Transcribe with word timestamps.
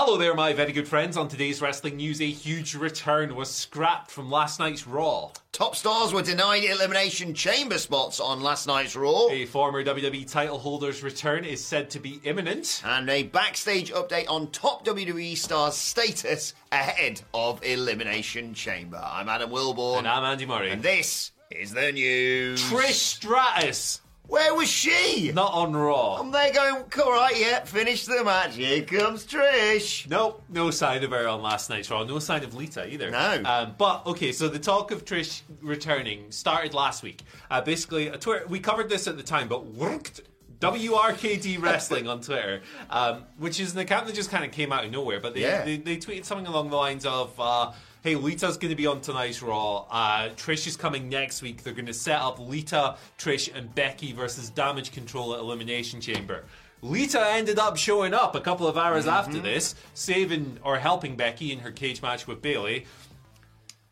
Hello 0.00 0.16
there, 0.16 0.32
my 0.32 0.52
very 0.52 0.70
good 0.70 0.86
friends. 0.86 1.16
On 1.16 1.26
today's 1.26 1.60
wrestling 1.60 1.96
news, 1.96 2.20
a 2.20 2.30
huge 2.30 2.76
return 2.76 3.34
was 3.34 3.50
scrapped 3.50 4.12
from 4.12 4.30
last 4.30 4.60
night's 4.60 4.86
Raw. 4.86 5.32
Top 5.50 5.74
stars 5.74 6.12
were 6.12 6.22
denied 6.22 6.62
Elimination 6.62 7.34
Chamber 7.34 7.78
spots 7.78 8.20
on 8.20 8.40
last 8.40 8.68
night's 8.68 8.94
Raw. 8.94 9.26
A 9.28 9.44
former 9.46 9.82
WWE 9.82 10.30
title 10.30 10.56
holder's 10.56 11.02
return 11.02 11.44
is 11.44 11.64
said 11.64 11.90
to 11.90 11.98
be 11.98 12.20
imminent. 12.22 12.80
And 12.84 13.10
a 13.10 13.24
backstage 13.24 13.90
update 13.90 14.30
on 14.30 14.52
top 14.52 14.86
WWE 14.86 15.36
stars' 15.36 15.74
status 15.74 16.54
ahead 16.70 17.20
of 17.34 17.60
Elimination 17.64 18.54
Chamber. 18.54 19.02
I'm 19.02 19.28
Adam 19.28 19.50
Wilborn. 19.50 19.98
And 19.98 20.06
I'm 20.06 20.22
Andy 20.22 20.46
Murray. 20.46 20.70
And 20.70 20.80
this 20.80 21.32
is 21.50 21.72
the 21.72 21.90
news. 21.90 22.62
Trish 22.70 22.92
Stratus. 22.92 24.00
Where 24.28 24.54
was 24.54 24.68
she? 24.68 25.32
Not 25.32 25.54
on 25.54 25.74
Raw. 25.74 26.16
I'm 26.20 26.30
there 26.30 26.52
going, 26.52 26.84
all 27.02 27.12
right, 27.12 27.34
yeah, 27.38 27.64
finish 27.64 28.04
the 28.04 28.22
match. 28.22 28.56
Here 28.56 28.82
comes 28.82 29.26
Trish. 29.26 30.06
Nope, 30.08 30.42
no 30.50 30.70
sign 30.70 31.02
of 31.02 31.10
her 31.12 31.26
on 31.26 31.40
last 31.40 31.70
night's 31.70 31.90
Raw. 31.90 32.04
No 32.04 32.18
sign 32.18 32.44
of 32.44 32.54
Lita 32.54 32.86
either. 32.92 33.10
No. 33.10 33.42
Um, 33.46 33.74
but 33.78 34.04
okay, 34.06 34.32
so 34.32 34.48
the 34.48 34.58
talk 34.58 34.90
of 34.90 35.06
Trish 35.06 35.40
returning 35.62 36.30
started 36.30 36.74
last 36.74 37.02
week. 37.02 37.22
Uh, 37.50 37.62
basically, 37.62 38.08
a 38.08 38.18
Twitter, 38.18 38.46
we 38.48 38.60
covered 38.60 38.90
this 38.90 39.08
at 39.08 39.16
the 39.16 39.22
time, 39.22 39.48
but 39.48 39.64
worked. 39.66 40.20
WRKD 40.60 41.58
Wrestling 41.62 42.08
on 42.08 42.20
Twitter, 42.20 42.60
um, 42.90 43.24
which 43.38 43.60
is 43.60 43.72
an 43.74 43.78
account 43.78 44.06
that 44.08 44.14
just 44.14 44.28
kind 44.30 44.44
of 44.44 44.50
came 44.50 44.72
out 44.72 44.84
of 44.84 44.90
nowhere, 44.90 45.20
but 45.20 45.32
they, 45.32 45.42
Yeah. 45.42 45.64
they, 45.64 45.76
they 45.76 45.96
tweeted 45.96 46.24
something 46.24 46.46
along 46.48 46.70
the 46.70 46.76
lines 46.76 47.06
of, 47.06 47.32
uh, 47.38 47.72
hey, 48.02 48.14
Lita's 48.14 48.56
going 48.56 48.70
to 48.70 48.76
be 48.76 48.86
on 48.86 49.00
tonight's 49.00 49.42
Raw. 49.42 49.86
Uh, 49.90 50.28
Trish 50.30 50.66
is 50.66 50.76
coming 50.76 51.08
next 51.08 51.42
week. 51.42 51.62
They're 51.62 51.72
going 51.74 51.86
to 51.86 51.94
set 51.94 52.20
up 52.20 52.38
Lita, 52.38 52.96
Trish, 53.18 53.54
and 53.54 53.74
Becky 53.74 54.12
versus 54.12 54.50
Damage 54.50 54.92
Control 54.92 55.34
at 55.34 55.40
Elimination 55.40 56.00
Chamber. 56.00 56.44
Lita 56.80 57.20
ended 57.30 57.58
up 57.58 57.76
showing 57.76 58.14
up 58.14 58.36
a 58.36 58.40
couple 58.40 58.66
of 58.68 58.76
hours 58.78 59.06
after 59.08 59.40
this, 59.40 59.74
saving 59.94 60.58
or 60.62 60.78
helping 60.78 61.16
Becky 61.16 61.50
in 61.50 61.58
her 61.60 61.72
cage 61.72 62.00
match 62.02 62.26
with 62.28 62.40
Bayley. 62.40 62.86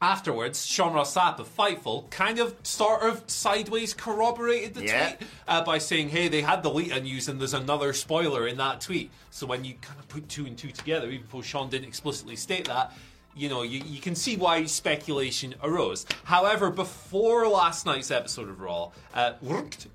Afterwards, 0.01 0.67
Sean 0.67 0.93
Ross 0.93 1.17
Sapp 1.17 1.39
of 1.39 1.49
Fightful 1.49 2.11
kind 2.11 2.39
of 2.39 2.55
sort 2.63 3.03
of 3.03 3.25
sideways 3.29 3.95
corroborated 3.95 4.75
the 4.75 4.85
Yeah. 4.85 5.09
tweet 5.15 5.29
uh, 5.49 5.65
by 5.65 5.79
saying, 5.79 6.11
hey, 6.11 6.29
they 6.29 6.43
had 6.43 6.63
the 6.63 6.69
Lita 6.71 7.01
news 7.01 7.29
and 7.29 7.41
there's 7.41 7.55
another 7.55 7.95
spoiler 7.95 8.47
in 8.47 8.59
that 8.59 8.83
tweet. 8.83 9.11
So 9.31 9.47
when 9.47 9.65
you 9.65 9.75
kind 9.81 9.99
of 9.99 10.07
put 10.09 10.29
two 10.29 10.45
and 10.45 10.57
two 10.57 10.71
together, 10.71 11.09
even 11.09 11.27
though 11.33 11.41
Sean 11.41 11.71
didn't 11.71 11.89
explicitly 11.89 12.37
state 12.37 12.67
that, 12.67 12.93
you 13.37 13.49
know, 13.51 13.63
you, 13.63 13.83
you 13.87 14.01
can 14.01 14.15
see 14.15 14.37
why 14.37 14.65
speculation 14.65 15.55
arose. 15.63 16.07
However, 16.25 16.71
before 16.71 17.47
last 17.49 17.85
night's 17.85 18.11
episode 18.11 18.49
of 18.49 18.61
Raw, 18.61 18.93
uh, 19.15 19.35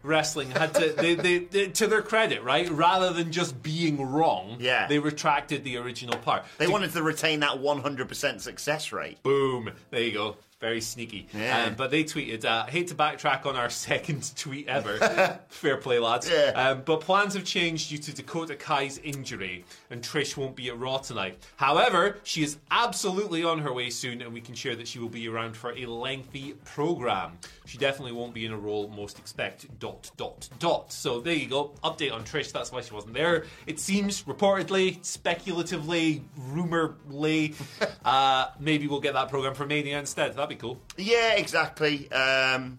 Wrestling 0.03 0.51
had 0.51 0.73
to, 0.75 0.93
they, 0.93 1.15
they, 1.15 1.39
they, 1.39 1.67
to 1.69 1.87
their 1.87 2.01
credit, 2.01 2.43
right, 2.43 2.69
rather 2.69 3.11
than 3.11 3.31
just 3.31 3.61
being 3.63 4.01
wrong, 4.11 4.57
Yeah. 4.59 4.87
they 4.87 4.99
retracted 4.99 5.63
the 5.63 5.77
original 5.77 6.17
part. 6.19 6.45
They 6.59 6.67
To- 6.67 6.71
wanted 6.71 6.91
to 6.93 7.01
retain 7.03 7.39
that 7.41 7.57
100% 7.57 8.41
success 8.41 8.91
rate. 8.91 9.21
Boom. 9.23 9.71
There 9.89 10.01
you 10.01 10.11
go. 10.11 10.35
Very 10.61 10.79
sneaky. 10.79 11.27
Yeah. 11.33 11.65
Um, 11.65 11.73
but 11.75 11.89
they 11.89 12.03
tweeted, 12.03 12.45
uh, 12.45 12.67
hate 12.67 12.87
to 12.89 12.95
backtrack 12.95 13.47
on 13.47 13.55
our 13.55 13.69
second 13.89 14.31
tweet 14.37 14.67
ever. 14.67 15.39
Fair 15.49 15.77
play, 15.77 15.97
lads. 15.97 16.29
Yeah. 16.29 16.51
Um, 16.55 16.83
but 16.85 17.01
plans 17.01 17.33
have 17.33 17.43
changed 17.43 17.89
due 17.89 17.97
to 17.97 18.13
Dakota 18.13 18.55
Kai's 18.55 18.99
injury, 18.99 19.65
and 19.89 20.03
Trish 20.03 20.37
won't 20.37 20.55
be 20.55 20.69
at 20.69 20.77
Raw 20.77 20.99
tonight. 20.99 21.39
However, 21.55 22.19
she 22.23 22.43
is 22.43 22.57
absolutely 22.69 23.43
on 23.43 23.57
her 23.57 23.73
way 23.73 23.89
soon, 23.89 24.21
and 24.21 24.31
we 24.31 24.39
can 24.39 24.53
share 24.53 24.75
that 24.75 24.87
she 24.87 24.99
will 24.99 25.09
be 25.09 25.27
around 25.27 25.57
for 25.57 25.71
a 25.71 25.87
lengthy 25.87 26.53
program. 26.63 27.39
She 27.71 27.77
definitely 27.77 28.11
won't 28.11 28.33
be 28.33 28.45
in 28.45 28.51
a 28.51 28.57
role 28.57 28.89
most 28.89 29.17
expect. 29.17 29.79
Dot 29.79 30.11
dot 30.17 30.49
dot. 30.59 30.91
So 30.91 31.21
there 31.21 31.33
you 31.33 31.47
go. 31.47 31.71
Update 31.85 32.11
on 32.11 32.25
Trish. 32.25 32.51
That's 32.51 32.69
why 32.69 32.81
she 32.81 32.93
wasn't 32.93 33.13
there. 33.13 33.45
It 33.65 33.79
seems 33.79 34.23
reportedly, 34.23 35.01
speculatively, 35.05 36.21
rumorly, 36.37 37.55
uh, 38.05 38.47
maybe 38.59 38.87
we'll 38.87 38.99
get 38.99 39.13
that 39.13 39.29
program 39.29 39.53
for 39.53 39.65
Mania 39.65 39.99
instead. 39.99 40.35
That'd 40.35 40.49
be 40.49 40.55
cool. 40.55 40.81
Yeah, 40.97 41.35
exactly. 41.35 42.11
Um, 42.11 42.77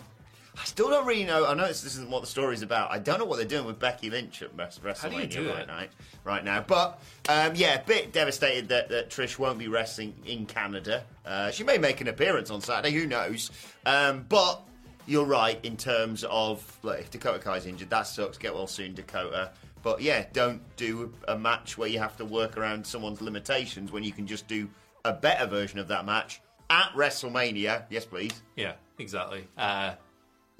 I 0.60 0.64
still 0.64 0.90
don't 0.90 1.06
really 1.06 1.24
know. 1.24 1.46
I 1.46 1.54
know 1.54 1.66
this, 1.68 1.80
this 1.80 1.94
isn't 1.94 2.10
what 2.10 2.20
the 2.20 2.26
story's 2.26 2.60
about. 2.60 2.90
I 2.90 2.98
don't 2.98 3.18
know 3.18 3.24
what 3.24 3.36
they're 3.36 3.46
doing 3.46 3.64
with 3.64 3.78
Becky 3.78 4.10
Lynch 4.10 4.42
at 4.42 4.54
Wrest- 4.54 4.82
do 4.82 4.88
you 4.88 4.92
WrestleMania 4.92 5.30
do 5.30 5.48
right, 5.48 5.66
night, 5.66 5.90
right 6.24 6.44
now. 6.44 6.60
But 6.60 7.02
um, 7.30 7.52
yeah, 7.54 7.80
a 7.80 7.82
bit 7.82 8.12
devastated 8.12 8.68
that, 8.68 8.90
that 8.90 9.08
Trish 9.08 9.38
won't 9.38 9.58
be 9.58 9.68
wrestling 9.68 10.12
in 10.26 10.44
Canada. 10.44 11.04
Uh, 11.24 11.50
she 11.50 11.64
may 11.64 11.78
make 11.78 12.02
an 12.02 12.08
appearance 12.08 12.50
on 12.50 12.60
Saturday. 12.60 12.94
Who 12.94 13.06
knows? 13.06 13.50
Um, 13.86 14.26
but 14.28 14.62
you're 15.06 15.24
right 15.24 15.58
in 15.64 15.76
terms 15.76 16.24
of 16.24 16.78
look, 16.82 16.98
if 17.00 17.10
Dakota 17.10 17.38
Kai's 17.38 17.66
injured, 17.66 17.90
that 17.90 18.02
sucks. 18.06 18.38
Get 18.38 18.54
well 18.54 18.66
soon, 18.66 18.94
Dakota. 18.94 19.50
But 19.82 20.00
yeah, 20.00 20.26
don't 20.32 20.60
do 20.76 21.12
a 21.26 21.36
match 21.36 21.76
where 21.76 21.88
you 21.88 21.98
have 21.98 22.16
to 22.18 22.24
work 22.24 22.56
around 22.56 22.86
someone's 22.86 23.20
limitations 23.20 23.90
when 23.90 24.04
you 24.04 24.12
can 24.12 24.26
just 24.26 24.46
do 24.46 24.68
a 25.04 25.12
better 25.12 25.46
version 25.46 25.78
of 25.80 25.88
that 25.88 26.04
match 26.06 26.40
at 26.70 26.90
WrestleMania. 26.94 27.84
Yes, 27.90 28.04
please. 28.04 28.30
Yeah, 28.56 28.74
exactly. 28.98 29.48
Uh, 29.58 29.94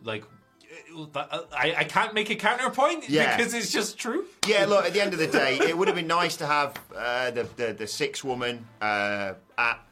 like, 0.03 0.25
I, 1.15 1.75
I 1.79 1.85
can't 1.85 2.15
make 2.15 2.31
a 2.31 2.35
counterpoint 2.35 3.09
Yeah. 3.09 3.37
because 3.37 3.55
it's 3.55 3.71
just 3.71 3.99
true. 3.99 4.25
Yeah, 4.47 4.65
look, 4.67 4.85
at 4.85 4.93
the 4.93 5.01
end 5.01 5.13
of 5.13 5.19
the 5.21 5.27
day, 5.29 5.59
it 5.59 5.77
would 5.77 5.87
have 5.87 5.97
been 5.97 6.07
nice 6.07 6.37
to 6.39 6.47
have 6.47 6.75
uh, 6.97 7.31
the, 7.31 7.47
the, 7.57 7.73
the 7.75 7.87
six 7.87 8.25
woman 8.25 8.67
uh, 8.81 9.35
at 9.57 9.87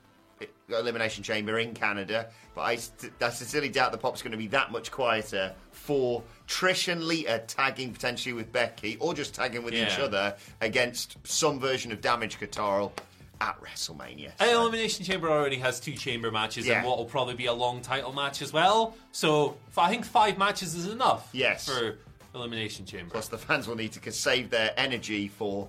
Elimination 0.79 1.23
Chamber 1.23 1.59
in 1.59 1.75
Canada, 1.75 2.29
but 2.55 2.63
I, 2.63 2.77
st- 2.77 3.13
I 3.21 3.31
sincerely 3.31 3.69
doubt 3.69 3.93
the 3.93 3.99
pop's 3.99 4.23
going 4.23 4.33
to 4.33 4.39
be 4.39 4.47
that 4.49 4.71
much 4.73 4.91
quieter 4.91 5.53
for 5.73 6.23
Trish 6.47 6.91
and 6.91 7.05
Lita 7.05 7.43
tagging 7.47 7.93
potentially 7.93 8.33
with 8.33 8.53
Becky 8.53 8.97
or 9.01 9.15
just 9.15 9.35
tagging 9.35 9.63
with 9.63 9.75
each 9.75 9.99
other 9.99 10.37
against 10.61 11.17
some 11.25 11.59
version 11.61 11.91
of 11.93 12.01
Damage 12.01 12.39
Control 12.39 12.93
at 13.41 13.59
WrestleMania. 13.63 14.33
So- 14.39 14.61
Elimination 14.63 15.05
Chamber 15.05 15.31
already 15.31 15.57
has 15.57 15.81
two 15.81 15.93
chamber 15.95 16.31
matches 16.31 16.67
Yeah. 16.67 16.79
and 16.79 16.87
what 16.87 16.99
will 16.99 17.07
probably 17.07 17.35
be 17.35 17.47
a 17.47 17.53
long 17.53 17.81
title 17.81 18.13
match 18.13 18.43
as 18.43 18.53
well. 18.53 18.97
So 19.13 19.57
I 19.79 19.89
think 19.89 20.05
five 20.05 20.37
matches 20.37 20.75
is 20.75 20.87
enough 20.89 21.29
Yes. 21.33 21.67
for 21.67 21.97
Elimination 22.35 22.85
Chamber. 22.85 23.11
Plus, 23.11 23.29
the 23.29 23.39
fans 23.39 23.67
will 23.67 23.77
need 23.77 23.93
to 23.93 24.13
save 24.13 24.51
their 24.51 24.73
energy 24.77 25.27
for 25.29 25.69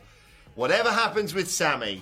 whatever 0.56 0.91
happens 0.91 1.33
with 1.33 1.50
Sami. 1.50 2.01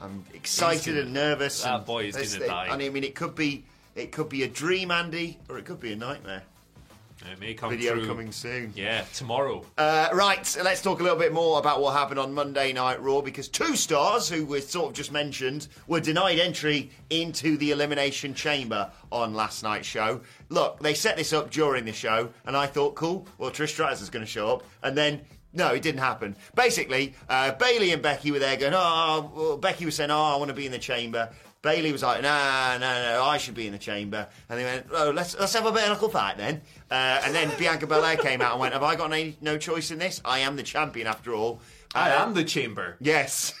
I'm 0.00 0.24
excited 0.34 0.86
gonna- 0.94 1.00
and 1.06 1.12
nervous. 1.12 1.62
that 1.62 1.74
and 1.76 1.86
boy 1.86 2.04
is 2.04 2.34
gonna 2.34 2.46
die. 2.46 2.68
I 2.70 2.76
mean, 2.76 3.04
it 3.04 3.14
could 3.14 3.34
be 3.34 3.64
it 3.94 4.12
could 4.12 4.28
be 4.28 4.42
a 4.42 4.48
dream, 4.48 4.90
Andy, 4.90 5.38
or 5.48 5.58
it 5.58 5.64
could 5.64 5.80
be 5.80 5.92
a 5.92 5.96
nightmare. 5.96 6.42
It 7.32 7.40
may 7.40 7.54
come 7.54 7.70
Video 7.70 7.94
true. 7.94 8.06
coming 8.06 8.30
soon. 8.30 8.72
Yeah, 8.76 9.04
tomorrow. 9.14 9.64
Uh, 9.78 10.10
right, 10.12 10.46
so 10.46 10.62
let's 10.62 10.82
talk 10.82 11.00
a 11.00 11.02
little 11.02 11.18
bit 11.18 11.32
more 11.32 11.58
about 11.58 11.80
what 11.80 11.92
happened 11.96 12.20
on 12.20 12.34
Monday 12.34 12.74
Night 12.74 13.02
Raw 13.02 13.22
because 13.22 13.48
two 13.48 13.74
stars, 13.74 14.28
who 14.28 14.44
were 14.44 14.60
sort 14.60 14.88
of 14.90 14.92
just 14.92 15.10
mentioned, 15.10 15.66
were 15.86 15.98
denied 15.98 16.38
entry 16.38 16.90
into 17.08 17.56
the 17.56 17.70
Elimination 17.70 18.34
Chamber 18.34 18.90
on 19.10 19.34
last 19.34 19.62
night's 19.62 19.88
show. 19.88 20.20
Look, 20.50 20.78
they 20.80 20.92
set 20.92 21.16
this 21.16 21.32
up 21.32 21.50
during 21.50 21.86
the 21.86 21.92
show, 21.92 22.28
and 22.44 22.54
I 22.54 22.66
thought, 22.66 22.94
cool, 22.96 23.26
well, 23.38 23.50
Trish 23.50 23.70
Stratus 23.70 24.02
is 24.02 24.10
going 24.10 24.24
to 24.24 24.30
show 24.30 24.50
up, 24.52 24.64
and 24.82 24.96
then. 24.96 25.22
No, 25.56 25.68
it 25.74 25.82
didn't 25.82 26.00
happen. 26.00 26.36
Basically, 26.54 27.14
uh, 27.28 27.52
Bayley 27.52 27.92
and 27.92 28.02
Becky 28.02 28.30
were 28.30 28.38
there 28.38 28.56
going, 28.56 28.74
oh, 28.74 29.32
well, 29.34 29.56
Becky 29.56 29.84
was 29.86 29.94
saying, 29.96 30.10
oh, 30.10 30.22
I 30.34 30.36
want 30.36 30.50
to 30.50 30.54
be 30.54 30.66
in 30.66 30.72
the 30.72 30.78
chamber. 30.78 31.30
Bayley 31.62 31.90
was 31.90 32.02
like, 32.02 32.22
nah, 32.22 32.76
no, 32.78 32.80
no, 33.14 33.24
I 33.24 33.38
should 33.38 33.54
be 33.54 33.66
in 33.66 33.72
the 33.72 33.78
chamber. 33.78 34.28
And 34.48 34.58
they 34.60 34.64
went, 34.64 34.86
oh, 34.92 35.10
let's 35.10 35.36
let's 35.36 35.52
have 35.54 35.66
a 35.66 35.72
bare 35.72 35.88
knuckle 35.88 36.08
fight 36.10 36.36
then. 36.36 36.60
Uh, 36.90 37.20
and 37.24 37.34
then 37.34 37.50
Bianca 37.58 37.86
Belair 37.86 38.16
came 38.16 38.40
out 38.40 38.52
and 38.52 38.60
went, 38.60 38.74
have 38.74 38.84
I 38.84 38.94
got 38.94 39.12
any, 39.12 39.36
no 39.40 39.58
choice 39.58 39.90
in 39.90 39.98
this? 39.98 40.20
I 40.24 40.40
am 40.40 40.54
the 40.54 40.62
champion 40.62 41.06
after 41.08 41.34
all. 41.34 41.60
I 41.94 42.10
Uh, 42.12 42.22
am 42.22 42.34
the 42.34 42.44
chamber. 42.44 42.96
Yes. 43.00 43.54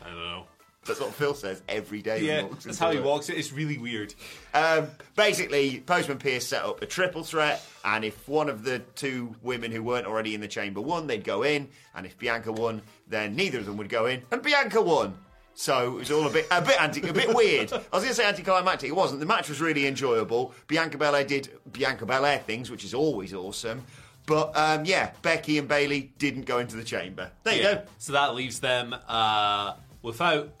I 0.00 0.06
don't 0.08 0.16
know. 0.16 0.46
That's 0.84 1.00
what 1.00 1.14
Phil 1.14 1.34
says 1.34 1.62
every 1.68 2.02
day. 2.02 2.22
Yeah, 2.22 2.38
he 2.38 2.44
walks 2.44 2.64
that's 2.64 2.78
how 2.78 2.90
he 2.90 2.96
work. 2.98 3.06
walks 3.06 3.28
it. 3.28 3.38
It's 3.38 3.52
really 3.52 3.78
weird. 3.78 4.14
Um, 4.52 4.88
basically, 5.14 5.80
Postman 5.86 6.18
Pearce 6.18 6.46
set 6.46 6.64
up 6.64 6.82
a 6.82 6.86
triple 6.86 7.22
threat, 7.22 7.64
and 7.84 8.04
if 8.04 8.26
one 8.28 8.48
of 8.48 8.64
the 8.64 8.80
two 8.96 9.34
women 9.42 9.70
who 9.70 9.82
weren't 9.82 10.06
already 10.06 10.34
in 10.34 10.40
the 10.40 10.48
chamber 10.48 10.80
won, 10.80 11.06
they'd 11.06 11.22
go 11.22 11.44
in, 11.44 11.68
and 11.94 12.04
if 12.04 12.18
Bianca 12.18 12.50
won, 12.50 12.82
then 13.06 13.36
neither 13.36 13.58
of 13.58 13.66
them 13.66 13.76
would 13.76 13.88
go 13.88 14.06
in, 14.06 14.22
and 14.32 14.42
Bianca 14.42 14.82
won. 14.82 15.16
So 15.54 15.92
it 15.96 15.98
was 15.98 16.10
all 16.10 16.26
a 16.26 16.30
bit, 16.30 16.46
a 16.50 16.62
bit 16.62 16.80
anti, 16.80 17.06
a 17.08 17.12
bit 17.12 17.32
weird. 17.34 17.72
I 17.72 17.76
was 17.76 18.02
going 18.02 18.08
to 18.08 18.14
say 18.14 18.24
anticlimactic. 18.26 18.88
It 18.88 18.96
wasn't. 18.96 19.20
The 19.20 19.26
match 19.26 19.50
was 19.50 19.60
really 19.60 19.86
enjoyable. 19.86 20.52
Bianca 20.66 20.96
Belair 20.98 21.24
did 21.24 21.50
Bianca 21.70 22.06
Belair 22.06 22.38
things, 22.38 22.70
which 22.70 22.84
is 22.84 22.94
always 22.94 23.34
awesome. 23.34 23.84
But 24.26 24.56
um, 24.56 24.84
yeah, 24.86 25.10
Becky 25.20 25.58
and 25.58 25.68
Bayley 25.68 26.12
didn't 26.18 26.46
go 26.46 26.58
into 26.58 26.76
the 26.76 26.84
chamber. 26.84 27.30
There 27.44 27.54
you 27.54 27.62
Yeah. 27.62 27.74
go. 27.74 27.82
So 27.98 28.12
that 28.14 28.34
leaves 28.34 28.60
them 28.60 28.94
uh, 29.06 29.74
without 30.00 30.52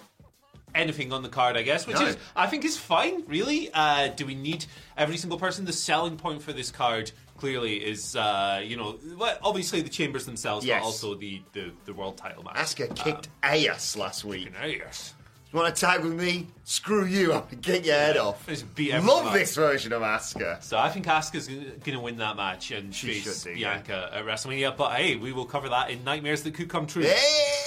anything 0.74 1.12
on 1.12 1.22
the 1.22 1.28
card, 1.28 1.56
I 1.56 1.62
guess, 1.62 1.86
which 1.86 1.96
No. 1.98 2.06
is 2.06 2.16
I 2.36 2.46
think 2.46 2.64
is 2.64 2.76
fine. 2.76 3.24
Really, 3.26 3.70
uh, 3.72 4.08
do 4.08 4.26
we 4.26 4.34
need 4.34 4.66
every 4.96 5.16
single 5.16 5.38
person? 5.38 5.64
The 5.64 5.72
selling 5.72 6.16
point 6.16 6.42
for 6.42 6.52
this 6.52 6.70
card 6.70 7.12
clearly 7.38 7.76
is, 7.84 8.14
uh, 8.16 8.62
you 8.64 8.76
know, 8.76 8.98
well, 9.16 9.36
obviously 9.42 9.80
the 9.82 9.88
chambers 9.90 10.26
themselves, 10.26 10.64
Yes. 10.64 10.80
but 10.80 10.86
also 10.86 11.14
the, 11.14 11.42
the 11.52 11.72
the 11.84 11.92
world 11.94 12.16
title 12.16 12.42
match. 12.44 12.56
Asuka 12.56 12.94
kicked 12.94 13.28
ass 13.42 13.96
last 13.96 14.24
week. 14.24 14.52
Um, 14.62 14.70
yes. 14.70 15.14
You 15.52 15.58
want 15.58 15.74
to 15.74 15.78
tag 15.80 16.02
with 16.02 16.14
me? 16.14 16.46
Screw 16.64 17.04
you! 17.04 17.34
I'm 17.34 17.40
gonna 17.42 17.56
get 17.56 17.84
your 17.84 17.94
head 17.94 18.16
off. 18.16 18.46
Just 18.46 18.74
beat 18.74 18.92
everyone 18.92 19.16
Love 19.18 19.26
up. 19.26 19.32
this 19.34 19.54
version 19.54 19.92
of 19.92 20.00
Asuka. 20.00 20.62
So 20.62 20.78
I 20.78 20.88
think 20.88 21.04
Asuka's 21.04 21.46
going 21.46 21.80
to 21.92 22.00
win 22.00 22.16
that 22.18 22.36
match 22.36 22.70
and 22.70 22.94
She 22.94 23.08
face 23.20 23.42
should 23.44 23.52
do, 23.54 23.60
yeah. 23.60 23.74
Bianca 23.74 24.10
at 24.14 24.24
WrestleMania. 24.24 24.74
But 24.74 24.92
hey, 24.94 25.16
we 25.16 25.32
will 25.34 25.44
cover 25.44 25.68
that 25.68 25.90
in 25.90 26.04
Nightmares 26.04 26.42
That 26.44 26.54
Could 26.54 26.70
Come 26.70 26.86
True 26.86 27.04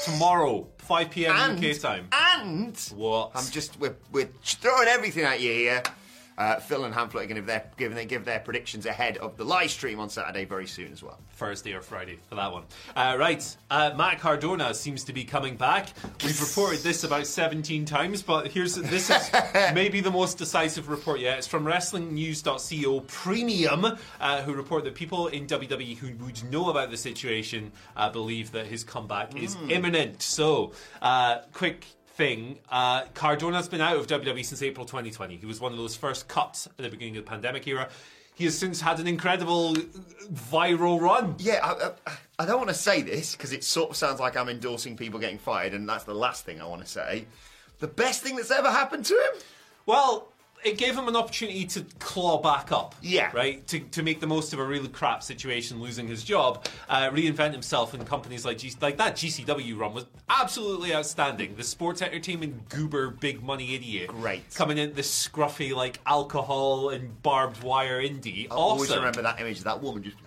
tomorrow, 0.03 0.67
5 0.79 1.09
p.m. 1.11 1.35
UK 1.57 1.77
time. 1.79 2.07
and 2.11 2.75
What? 2.95 3.31
I'm 3.35 3.45
just 3.51 3.79
we're, 3.79 3.95
we're 4.11 4.29
throwing 4.43 4.87
everything 4.87 5.23
at 5.25 5.39
you 5.39 5.51
here. 5.51 5.83
Uh, 6.37 6.59
Phil 6.59 6.83
and 6.85 6.93
Hamflet 6.93 7.23
are 7.23 7.27
going 7.27 7.29
to 7.29 7.35
give 7.35 7.45
their, 7.45 7.71
give, 7.77 7.95
their, 7.95 8.05
give 8.05 8.25
their 8.25 8.39
predictions 8.39 8.85
ahead 8.85 9.17
of 9.17 9.37
the 9.37 9.45
live 9.45 9.71
stream 9.71 9.99
on 9.99 10.09
Saturday 10.09 10.45
very 10.45 10.67
soon 10.67 10.91
as 10.91 11.01
well. 11.01 11.17
Thursday 11.33 11.73
or 11.73 11.81
Friday 11.81 12.19
for 12.27 12.35
that 12.35 12.51
one. 12.51 12.63
Uh, 12.95 13.15
right, 13.17 13.57
uh, 13.71 13.93
Matt 13.95 14.19
Cardona 14.19 14.73
seems 14.73 15.03
to 15.05 15.13
be 15.13 15.23
coming 15.23 15.55
back. 15.55 15.89
We've 16.23 16.39
reported 16.39 16.79
this 16.81 17.03
about 17.03 17.27
17 17.27 17.85
times, 17.85 18.21
but 18.21 18.47
here's 18.47 18.75
this 18.75 19.09
is 19.09 19.31
maybe 19.73 20.01
the 20.01 20.11
most 20.11 20.37
decisive 20.37 20.89
report 20.89 21.19
yet. 21.19 21.37
It's 21.37 21.47
from 21.47 21.65
WrestlingNews.co 21.65 22.99
Premium, 23.01 23.97
uh, 24.19 24.41
who 24.41 24.53
report 24.53 24.83
that 24.83 24.95
people 24.95 25.27
in 25.27 25.47
WWE 25.47 25.97
who 25.97 26.15
would 26.25 26.43
know 26.51 26.69
about 26.69 26.91
the 26.91 26.97
situation 26.97 27.71
uh, 27.95 28.09
believe 28.09 28.51
that 28.51 28.67
his 28.67 28.83
comeback 28.83 29.35
is 29.35 29.55
imminent. 29.69 30.21
So, 30.21 30.73
uh, 31.01 31.39
quick 31.53 31.85
thing. 32.15 32.59
Uh, 32.69 33.03
Cardona's 33.13 33.67
been 33.67 33.81
out 33.81 33.97
of 33.97 34.07
WWE 34.07 34.43
since 34.43 34.61
April 34.61 34.85
2020. 34.85 35.37
He 35.37 35.45
was 35.45 35.59
one 35.59 35.71
of 35.71 35.77
those 35.77 35.95
first 35.95 36.27
cuts 36.27 36.67
at 36.67 36.77
the 36.77 36.89
beginning 36.89 37.17
of 37.17 37.25
the 37.25 37.29
pandemic 37.29 37.67
era. 37.67 37.89
He 38.35 38.45
has 38.45 38.57
since 38.57 38.81
had 38.81 38.99
an 38.99 39.07
incredible 39.07 39.75
viral 40.33 40.99
run. 40.99 41.35
Yeah, 41.39 41.59
I, 41.63 41.91
I, 42.09 42.17
I 42.39 42.45
don't 42.45 42.57
want 42.57 42.69
to 42.69 42.75
say 42.75 43.01
this 43.01 43.35
because 43.35 43.53
it 43.53 43.63
sort 43.63 43.91
of 43.91 43.95
sounds 43.95 44.19
like 44.19 44.35
I'm 44.35 44.49
endorsing 44.49 44.97
people 44.97 45.19
getting 45.19 45.37
fired, 45.37 45.73
and 45.73 45.87
that's 45.87 46.03
the 46.03 46.13
last 46.13 46.45
thing 46.45 46.61
I 46.61 46.65
want 46.65 46.81
to 46.81 46.87
say. 46.87 47.27
The 47.79 47.87
best 47.87 48.23
thing 48.23 48.35
that's 48.35 48.51
ever 48.51 48.69
happened 48.69 49.05
to 49.05 49.13
him? 49.13 49.41
Well, 49.85 50.29
it 50.65 50.77
gave 50.79 50.97
him 50.97 51.07
an 51.07 51.15
opportunity 51.15 51.63
to 51.65 51.85
claw 51.99 52.41
back 52.41 52.71
up. 52.71 52.95
Yeah. 53.01 53.29
Right? 53.33 53.65
To, 53.67 53.79
to 53.79 54.03
make 54.03 54.19
the 54.19 54.27
most 54.27 54.51
of 54.51 54.59
a 54.59 54.65
really 54.65 54.87
crap 54.87 55.21
situation, 55.21 55.79
losing 55.79 56.07
his 56.07 56.23
job, 56.23 56.65
uh, 56.89 57.09
reinvent 57.11 57.51
himself 57.51 57.93
in 57.93 58.03
companies 58.03 58.43
like 58.45 58.57
G- 58.57 58.73
like 58.81 58.97
that 58.97 59.15
GCW 59.15 59.77
run 59.77 59.93
was 59.93 60.05
absolutely 60.27 60.93
outstanding. 60.93 61.55
The 61.55 61.63
sports 61.63 62.01
entertainment 62.01 62.67
goober, 62.69 63.09
big 63.11 63.43
money 63.43 63.75
idiot. 63.75 64.07
Great. 64.07 64.43
Coming 64.55 64.79
in 64.79 64.93
this 64.93 65.27
scruffy, 65.27 65.73
like 65.73 65.99
alcohol 66.05 66.89
and 66.89 67.21
barbed 67.21 67.61
wire 67.61 68.01
indie. 68.01 68.47
I 68.49 68.55
always 68.55 68.93
remember 68.93 69.21
that 69.21 69.39
image 69.39 69.59
of 69.59 69.65
that 69.65 69.81
woman 69.81 70.03
just. 70.03 70.17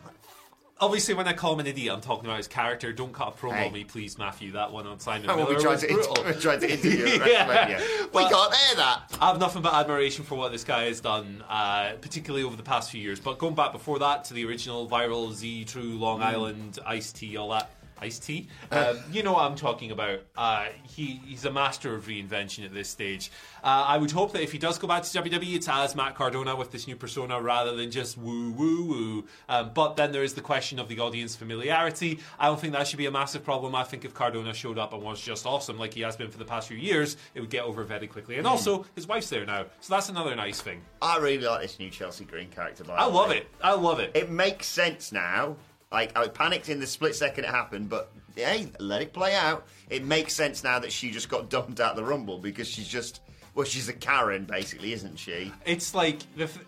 Obviously, 0.80 1.14
when 1.14 1.26
I 1.26 1.32
call 1.32 1.54
him 1.54 1.60
an 1.60 1.66
idiot, 1.66 1.92
I'm 1.92 2.00
talking 2.00 2.24
about 2.26 2.36
his 2.36 2.46
character. 2.46 2.92
Don't 2.92 3.12
cut 3.12 3.28
a 3.28 3.30
promo 3.32 3.54
Hey. 3.54 3.66
on 3.66 3.72
me, 3.72 3.82
please, 3.82 4.16
Matthew. 4.16 4.52
That 4.52 4.70
one 4.72 4.86
on 4.86 5.00
Simon 5.00 5.28
Oh, 5.28 5.44
we 5.48 5.60
tried 5.60 5.80
to, 5.80 5.88
brutal. 5.88 6.24
we 6.26 6.32
tried 6.34 6.60
to 6.60 6.70
interview 6.70 7.04
Yeah. 7.26 7.80
We 8.14 8.22
can't 8.28 8.34
air 8.70 8.76
that. 8.76 9.16
I 9.20 9.28
have 9.28 9.40
nothing 9.40 9.62
but 9.62 9.74
admiration 9.74 10.24
for 10.24 10.36
what 10.36 10.52
this 10.52 10.62
guy 10.62 10.84
has 10.84 11.00
done, 11.00 11.42
uh, 11.48 11.94
particularly 12.00 12.44
over 12.44 12.54
the 12.54 12.62
past 12.62 12.92
few 12.92 13.00
years. 13.00 13.18
But 13.18 13.38
going 13.38 13.54
back 13.56 13.72
before 13.72 13.98
that 13.98 14.24
to 14.26 14.34
the 14.34 14.44
original 14.46 14.88
viral 14.88 15.32
Z 15.32 15.64
True 15.64 15.82
Long 15.98 16.22
Island 16.22 16.78
Ice 16.86 17.10
Tea, 17.12 17.36
all 17.36 17.50
that 17.50 17.70
Ice 18.00 18.18
Tea, 18.18 18.48
um, 18.70 18.98
you 19.10 19.22
know 19.22 19.32
what 19.32 19.42
I'm 19.42 19.56
talking 19.56 19.90
about. 19.90 20.20
Uh, 20.36 20.66
he 20.82 21.20
he's 21.24 21.44
a 21.44 21.50
master 21.50 21.94
of 21.94 22.06
reinvention 22.06 22.64
at 22.64 22.72
this 22.72 22.88
stage. 22.88 23.30
Uh, 23.62 23.84
I 23.86 23.98
would 23.98 24.10
hope 24.10 24.32
that 24.32 24.42
if 24.42 24.52
he 24.52 24.58
does 24.58 24.78
go 24.78 24.86
back 24.88 25.02
to 25.02 25.22
WWE, 25.22 25.54
it's 25.54 25.68
as 25.68 25.94
Matt 25.94 26.14
Cardona 26.14 26.56
with 26.56 26.70
this 26.70 26.86
new 26.86 26.96
persona 26.96 27.40
rather 27.40 27.74
than 27.76 27.90
just 27.90 28.18
woo 28.18 28.50
woo 28.52 28.84
woo. 28.84 29.24
Um, 29.48 29.72
but 29.74 29.96
then 29.96 30.12
there 30.12 30.22
is 30.22 30.34
the 30.34 30.40
question 30.40 30.78
of 30.78 30.88
the 30.88 31.00
audience 31.00 31.36
familiarity. 31.36 32.20
I 32.38 32.46
don't 32.46 32.60
think 32.60 32.72
that 32.72 32.86
should 32.86 32.98
be 32.98 33.06
a 33.06 33.10
massive 33.10 33.44
problem. 33.44 33.74
I 33.74 33.84
think 33.84 34.04
if 34.04 34.14
Cardona 34.14 34.54
showed 34.54 34.78
up 34.78 34.92
and 34.92 35.02
was 35.02 35.20
just 35.20 35.46
awesome 35.46 35.78
like 35.78 35.94
he 35.94 36.02
has 36.02 36.16
been 36.16 36.30
for 36.30 36.38
the 36.38 36.44
past 36.44 36.68
few 36.68 36.76
years, 36.76 37.16
it 37.34 37.40
would 37.40 37.50
get 37.50 37.64
over 37.64 37.84
very 37.84 38.06
quickly. 38.06 38.36
And 38.36 38.46
also, 38.46 38.86
his 38.94 39.06
wife's 39.06 39.28
there 39.28 39.44
now, 39.46 39.66
so 39.80 39.94
that's 39.94 40.08
another 40.08 40.34
nice 40.34 40.60
thing. 40.60 40.82
I 41.00 41.18
really 41.18 41.44
like 41.46 41.62
this 41.62 41.78
new 41.78 41.90
Chelsea 41.90 42.24
Green 42.24 42.48
character. 42.50 42.84
By 42.84 42.94
I 42.94 43.06
love 43.06 43.30
it. 43.30 43.48
I 43.62 43.74
love 43.74 44.00
it. 44.00 44.12
It 44.14 44.30
makes 44.30 44.66
sense 44.66 45.12
now. 45.12 45.56
Like 45.90 46.16
I 46.16 46.28
panicked 46.28 46.68
in 46.68 46.80
the 46.80 46.86
split 46.86 47.14
second 47.14 47.44
it 47.44 47.50
happened, 47.50 47.88
but 47.88 48.10
hey, 48.36 48.70
let 48.78 49.00
it 49.02 49.12
play 49.12 49.34
out. 49.34 49.66
It 49.88 50.04
makes 50.04 50.34
sense 50.34 50.62
now 50.62 50.78
that 50.80 50.92
she 50.92 51.10
just 51.10 51.28
got 51.28 51.48
dumped 51.50 51.80
out 51.80 51.96
the 51.96 52.04
rumble 52.04 52.38
because 52.38 52.68
she's 52.68 52.88
just 52.88 53.20
well, 53.54 53.64
she's 53.64 53.88
a 53.88 53.92
Karen 53.92 54.44
basically, 54.44 54.92
isn't 54.92 55.18
she? 55.18 55.52
It's 55.64 55.94
like 55.94 56.18
the. 56.36 56.44
F- 56.44 56.58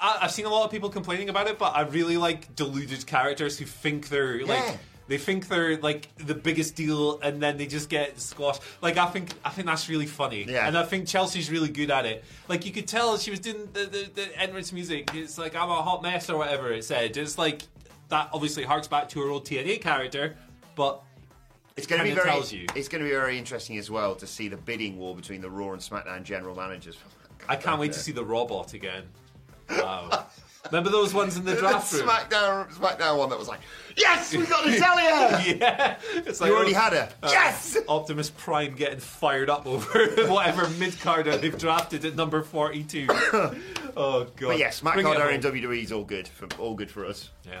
I've 0.00 0.30
seen 0.32 0.44
a 0.46 0.48
lot 0.50 0.64
of 0.64 0.70
people 0.70 0.88
complaining 0.90 1.28
about 1.28 1.46
it, 1.48 1.58
but 1.58 1.74
I 1.76 1.82
really 1.82 2.16
like 2.16 2.54
deluded 2.56 3.06
characters 3.06 3.58
who 3.58 3.64
think 3.64 4.08
they're 4.08 4.40
Yeah. 4.40 4.46
like 4.46 4.78
they 5.06 5.18
think 5.18 5.48
they're 5.48 5.76
like 5.78 6.08
the 6.16 6.34
biggest 6.34 6.76
deal, 6.76 7.20
and 7.20 7.42
then 7.42 7.58
they 7.58 7.66
just 7.66 7.88
get 7.90 8.18
squashed. 8.18 8.62
Like 8.80 8.96
I 8.96 9.06
think 9.06 9.30
I 9.44 9.50
think 9.50 9.66
that's 9.66 9.88
really 9.88 10.06
funny, 10.06 10.44
Yeah. 10.48 10.66
and 10.66 10.78
I 10.78 10.84
think 10.84 11.06
Chelsea's 11.08 11.50
really 11.50 11.68
good 11.68 11.90
at 11.90 12.06
it. 12.06 12.24
Like 12.48 12.64
you 12.64 12.72
could 12.72 12.86
tell 12.88 13.18
she 13.18 13.30
was 13.30 13.40
doing 13.40 13.68
the, 13.72 13.80
the, 13.84 14.10
the 14.14 14.40
entrance 14.40 14.72
music. 14.72 15.10
It's 15.14 15.36
like 15.36 15.54
I'm 15.54 15.68
a 15.70 15.82
hot 15.82 16.02
mess 16.02 16.30
or 16.30 16.38
whatever 16.38 16.72
it 16.72 16.84
said. 16.84 17.16
It's 17.16 17.36
like 17.36 17.62
that 18.08 18.28
obviously 18.32 18.64
harks 18.64 18.88
back 18.88 19.08
to 19.10 19.20
her 19.20 19.28
old 19.30 19.46
TNA 19.46 19.80
character, 19.80 20.36
but 20.76 21.02
It's 21.76 21.86
going 21.86 22.00
to 22.00 22.04
be 22.08 22.14
very. 22.14 22.28
tells 22.30 22.52
you. 22.52 22.66
It's 22.74 22.88
going 22.88 23.02
to 23.02 23.08
be 23.08 23.14
very 23.14 23.38
interesting 23.38 23.78
as 23.78 23.90
well 23.90 24.14
to 24.16 24.26
see 24.26 24.48
the 24.48 24.56
bidding 24.56 24.98
war 24.98 25.14
between 25.16 25.40
the 25.40 25.50
Raw 25.50 25.72
and 25.72 25.80
SmackDown 25.80 26.22
general 26.22 26.54
managers. 26.54 26.96
I 27.48 27.56
can't 27.56 27.78
wait 27.80 27.92
to 27.92 27.98
see 27.98 28.12
the 28.12 28.24
robot 28.24 28.74
again. 28.74 29.04
Wow. 29.70 30.26
Remember 30.70 30.88
those 30.88 31.12
ones 31.12 31.36
in 31.36 31.44
the 31.44 31.52
the 31.52 31.60
draft 31.60 31.92
room? 31.92 32.08
SmackDown 32.08 32.72
SmackDown 32.72 33.18
one 33.18 33.28
that 33.28 33.38
was 33.38 33.48
like, 33.48 33.60
yes, 33.98 34.34
we 34.34 34.46
got 34.46 34.64
Natalya. 34.66 35.56
Yeah, 35.60 35.96
it's 36.14 36.40
like 36.40 36.48
You 36.48 36.56
already 36.56 36.72
had 36.72 36.94
her. 36.94 37.10
uh, 37.22 37.28
yes. 37.30 37.76
Optimus 37.86 38.30
Prime 38.30 38.74
getting 38.74 38.98
fired 38.98 39.50
up 39.50 39.66
over 39.66 40.06
whatever 40.26 40.66
mid 40.70 40.98
carder 41.00 41.36
they've 41.36 41.58
drafted 41.58 42.06
at 42.06 42.16
number 42.16 42.42
forty-two. 42.42 43.06
oh 43.10 44.24
god! 44.36 44.40
But 44.40 44.58
yes, 44.58 44.80
it 44.80 44.84
Carter 45.02 45.28
in. 45.28 45.42
WWE 45.42 45.82
is 45.82 45.92
all 45.92 46.04
good 46.04 46.26
for 46.28 46.48
all 46.58 46.74
good 46.74 46.90
for 46.90 47.04
us. 47.04 47.28
Yeah. 47.46 47.60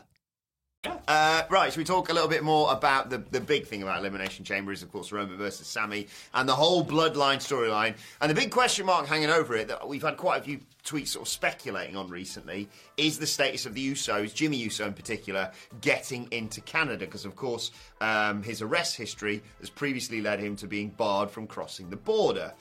Uh, 0.83 1.43
right, 1.49 1.71
should 1.71 1.77
we 1.77 1.83
talk 1.83 2.09
a 2.09 2.13
little 2.13 2.27
bit 2.27 2.43
more 2.43 2.71
about 2.71 3.11
the, 3.11 3.19
the 3.19 3.39
big 3.39 3.67
thing 3.67 3.83
about 3.83 3.99
Elimination 3.99 4.43
Chamber 4.43 4.71
is, 4.71 4.81
of 4.81 4.91
course, 4.91 5.11
Roman 5.11 5.37
versus 5.37 5.67
Sami 5.67 6.07
and 6.33 6.49
the 6.49 6.55
whole 6.55 6.83
bloodline 6.83 7.37
storyline. 7.37 7.95
And 8.19 8.31
the 8.31 8.35
big 8.35 8.49
question 8.49 8.87
mark 8.87 9.05
hanging 9.05 9.29
over 9.29 9.55
it 9.55 9.67
that 9.67 9.87
we've 9.87 10.01
had 10.01 10.17
quite 10.17 10.41
a 10.41 10.43
few 10.43 10.59
tweets 10.83 11.09
sort 11.09 11.27
of 11.27 11.29
speculating 11.29 11.95
on 11.95 12.09
recently 12.09 12.67
is 12.97 13.19
the 13.19 13.27
status 13.27 13.67
of 13.67 13.75
the 13.75 13.91
Usos, 13.91 14.33
Jimmy 14.33 14.57
Uso 14.57 14.87
in 14.87 14.93
particular, 14.93 15.51
getting 15.81 16.27
into 16.31 16.61
Canada. 16.61 17.05
Because, 17.05 17.25
of 17.25 17.35
course, 17.35 17.69
um, 17.99 18.41
his 18.41 18.63
arrest 18.63 18.95
history 18.95 19.43
has 19.59 19.69
previously 19.69 20.19
led 20.19 20.39
him 20.39 20.55
to 20.55 20.67
being 20.67 20.89
barred 20.89 21.29
from 21.29 21.45
crossing 21.45 21.91
the 21.91 21.97
border. 21.97 22.53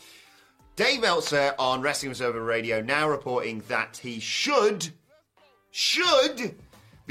Dave 0.77 1.01
Meltzer 1.01 1.55
on 1.59 1.81
Wrestling 1.81 2.11
Observer 2.11 2.43
Radio 2.43 2.83
now 2.83 3.09
reporting 3.09 3.63
that 3.69 3.97
he 3.97 4.21
should, 4.21 4.89
should 5.71 6.55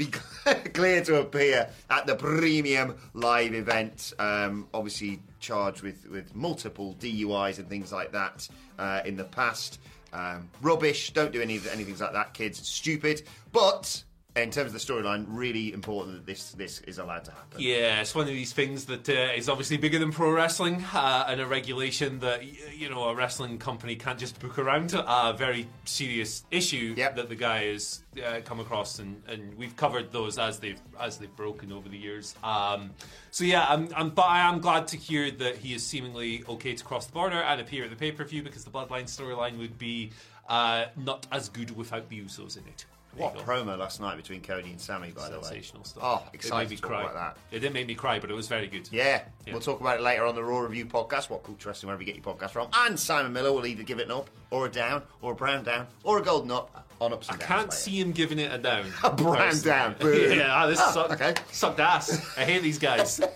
be 0.00 0.06
clear 0.72 1.02
to 1.04 1.20
appear 1.20 1.68
at 1.90 2.06
the 2.06 2.14
premium 2.14 2.96
live 3.12 3.52
event. 3.54 4.14
Um, 4.18 4.66
obviously, 4.72 5.20
charged 5.40 5.82
with, 5.82 6.08
with 6.08 6.34
multiple 6.34 6.96
DUIs 6.98 7.58
and 7.58 7.68
things 7.68 7.92
like 7.92 8.10
that 8.12 8.48
uh, 8.78 9.02
in 9.04 9.16
the 9.16 9.24
past. 9.24 9.78
Um, 10.12 10.48
rubbish. 10.62 11.12
Don't 11.12 11.32
do 11.32 11.42
any 11.42 11.60
anything 11.70 11.98
like 11.98 12.14
that, 12.14 12.32
kids. 12.32 12.66
Stupid. 12.66 13.22
But 13.52 14.02
in 14.42 14.50
terms 14.50 14.72
of 14.72 14.72
the 14.72 14.78
storyline, 14.78 15.24
really 15.28 15.72
important 15.72 16.16
that 16.16 16.26
this 16.26 16.52
this 16.52 16.80
is 16.82 16.98
allowed 16.98 17.24
to 17.24 17.30
happen. 17.30 17.60
Yeah, 17.60 18.00
it's 18.00 18.14
one 18.14 18.26
of 18.28 18.32
these 18.34 18.52
things 18.52 18.86
that 18.86 19.08
uh, 19.08 19.36
is 19.36 19.48
obviously 19.48 19.76
bigger 19.76 19.98
than 19.98 20.12
pro 20.12 20.30
wrestling 20.32 20.84
uh, 20.92 21.24
and 21.28 21.40
a 21.40 21.46
regulation 21.46 22.18
that 22.20 22.44
you 22.76 22.88
know 22.90 23.04
a 23.04 23.14
wrestling 23.14 23.58
company 23.58 23.96
can't 23.96 24.18
just 24.18 24.38
book 24.40 24.58
around. 24.58 24.92
A 24.94 25.34
very 25.36 25.66
serious 25.84 26.44
issue 26.50 26.94
Yep. 26.96 27.16
that 27.16 27.28
the 27.28 27.36
guy 27.36 27.64
has 27.66 28.02
uh, 28.24 28.40
come 28.44 28.60
across, 28.60 28.98
and, 28.98 29.22
and 29.28 29.54
we've 29.56 29.76
covered 29.76 30.12
those 30.12 30.38
as 30.38 30.58
they've 30.58 30.80
as 31.00 31.18
they've 31.18 31.34
broken 31.36 31.72
over 31.72 31.88
the 31.88 31.98
years. 31.98 32.34
Um, 32.42 32.90
so 33.30 33.44
yeah, 33.44 33.66
I'm, 33.68 33.88
I'm 33.96 34.10
but 34.10 34.26
I 34.26 34.40
am 34.40 34.60
glad 34.60 34.88
to 34.88 34.96
hear 34.96 35.30
that 35.30 35.56
he 35.56 35.74
is 35.74 35.86
seemingly 35.86 36.44
okay 36.48 36.74
to 36.74 36.84
cross 36.84 37.06
the 37.06 37.12
border 37.12 37.40
and 37.40 37.60
appear 37.60 37.84
at 37.84 37.90
the 37.90 37.96
pay 37.96 38.12
per 38.12 38.24
view 38.24 38.42
because 38.42 38.64
the 38.64 38.70
Bloodline 38.70 39.04
storyline 39.04 39.58
would 39.58 39.78
be 39.78 40.10
uh, 40.48 40.86
not 40.96 41.26
as 41.30 41.48
good 41.48 41.76
without 41.76 42.08
the 42.08 42.20
Usos 42.20 42.56
in 42.56 42.66
it. 42.66 42.84
What 43.16 43.36
promo 43.38 43.76
last 43.76 44.00
night 44.00 44.16
between 44.16 44.40
Cody 44.40 44.70
and 44.70 44.80
Sami, 44.80 45.10
by 45.10 45.28
the 45.28 45.36
way. 45.38 45.42
Sensational 45.42 45.84
stuff. 45.84 46.02
Oh, 46.04 46.14
It 46.16 46.24
made 46.26 46.34
excited 46.34 46.70
me 46.70 46.76
to 46.76 46.82
talk 46.82 46.90
cry. 46.90 47.02
about 47.02 47.14
that. 47.14 47.36
It 47.50 47.58
didn't 47.60 47.74
make 47.74 47.86
me 47.86 47.94
cry, 47.94 48.18
but 48.20 48.30
it 48.30 48.34
was 48.34 48.46
very 48.48 48.66
good. 48.68 48.88
Yeah. 48.92 49.22
Yeah. 49.46 49.52
we'll 49.52 49.60
talk 49.60 49.80
about 49.80 49.98
it 49.98 50.02
later 50.02 50.24
on 50.26 50.34
the 50.34 50.44
Raw 50.44 50.60
Review 50.60 50.86
podcast. 50.86 51.28
What 51.28 51.42
culture 51.42 51.68
wrestling, 51.68 51.88
wherever 51.88 52.02
you 52.02 52.06
get 52.06 52.16
your 52.16 52.34
podcast 52.34 52.50
from. 52.50 52.68
And 52.72 52.98
Simon 52.98 53.32
Miller 53.32 53.52
will 53.52 53.66
either 53.66 53.82
give 53.82 53.98
it 53.98 54.06
an 54.06 54.12
up, 54.12 54.30
or 54.50 54.66
a 54.66 54.70
down, 54.70 55.02
or 55.22 55.32
a 55.32 55.34
brown 55.34 55.64
down, 55.64 55.86
or 56.04 56.18
a 56.18 56.22
golden 56.22 56.50
up 56.52 56.86
on 57.00 57.12
ups 57.12 57.28
I 57.28 57.32
and 57.32 57.40
downs. 57.40 57.48
can't 57.48 57.72
see 57.72 58.00
him 58.00 58.12
giving 58.12 58.38
it 58.38 58.52
a 58.52 58.58
down. 58.58 58.86
A 59.04 59.10
Personally. 59.10 59.64
down. 59.64 59.94
Yeah, 60.02 60.48
ah, 60.50 60.66
this 60.66 60.78
Ah, 60.80 60.90
sucked, 60.92 61.12
okay. 61.12 61.34
sucked 61.50 61.80
ass. 61.80 62.36
I 62.36 62.44
hate 62.44 62.62
these 62.62 62.78
guys. 62.78 63.20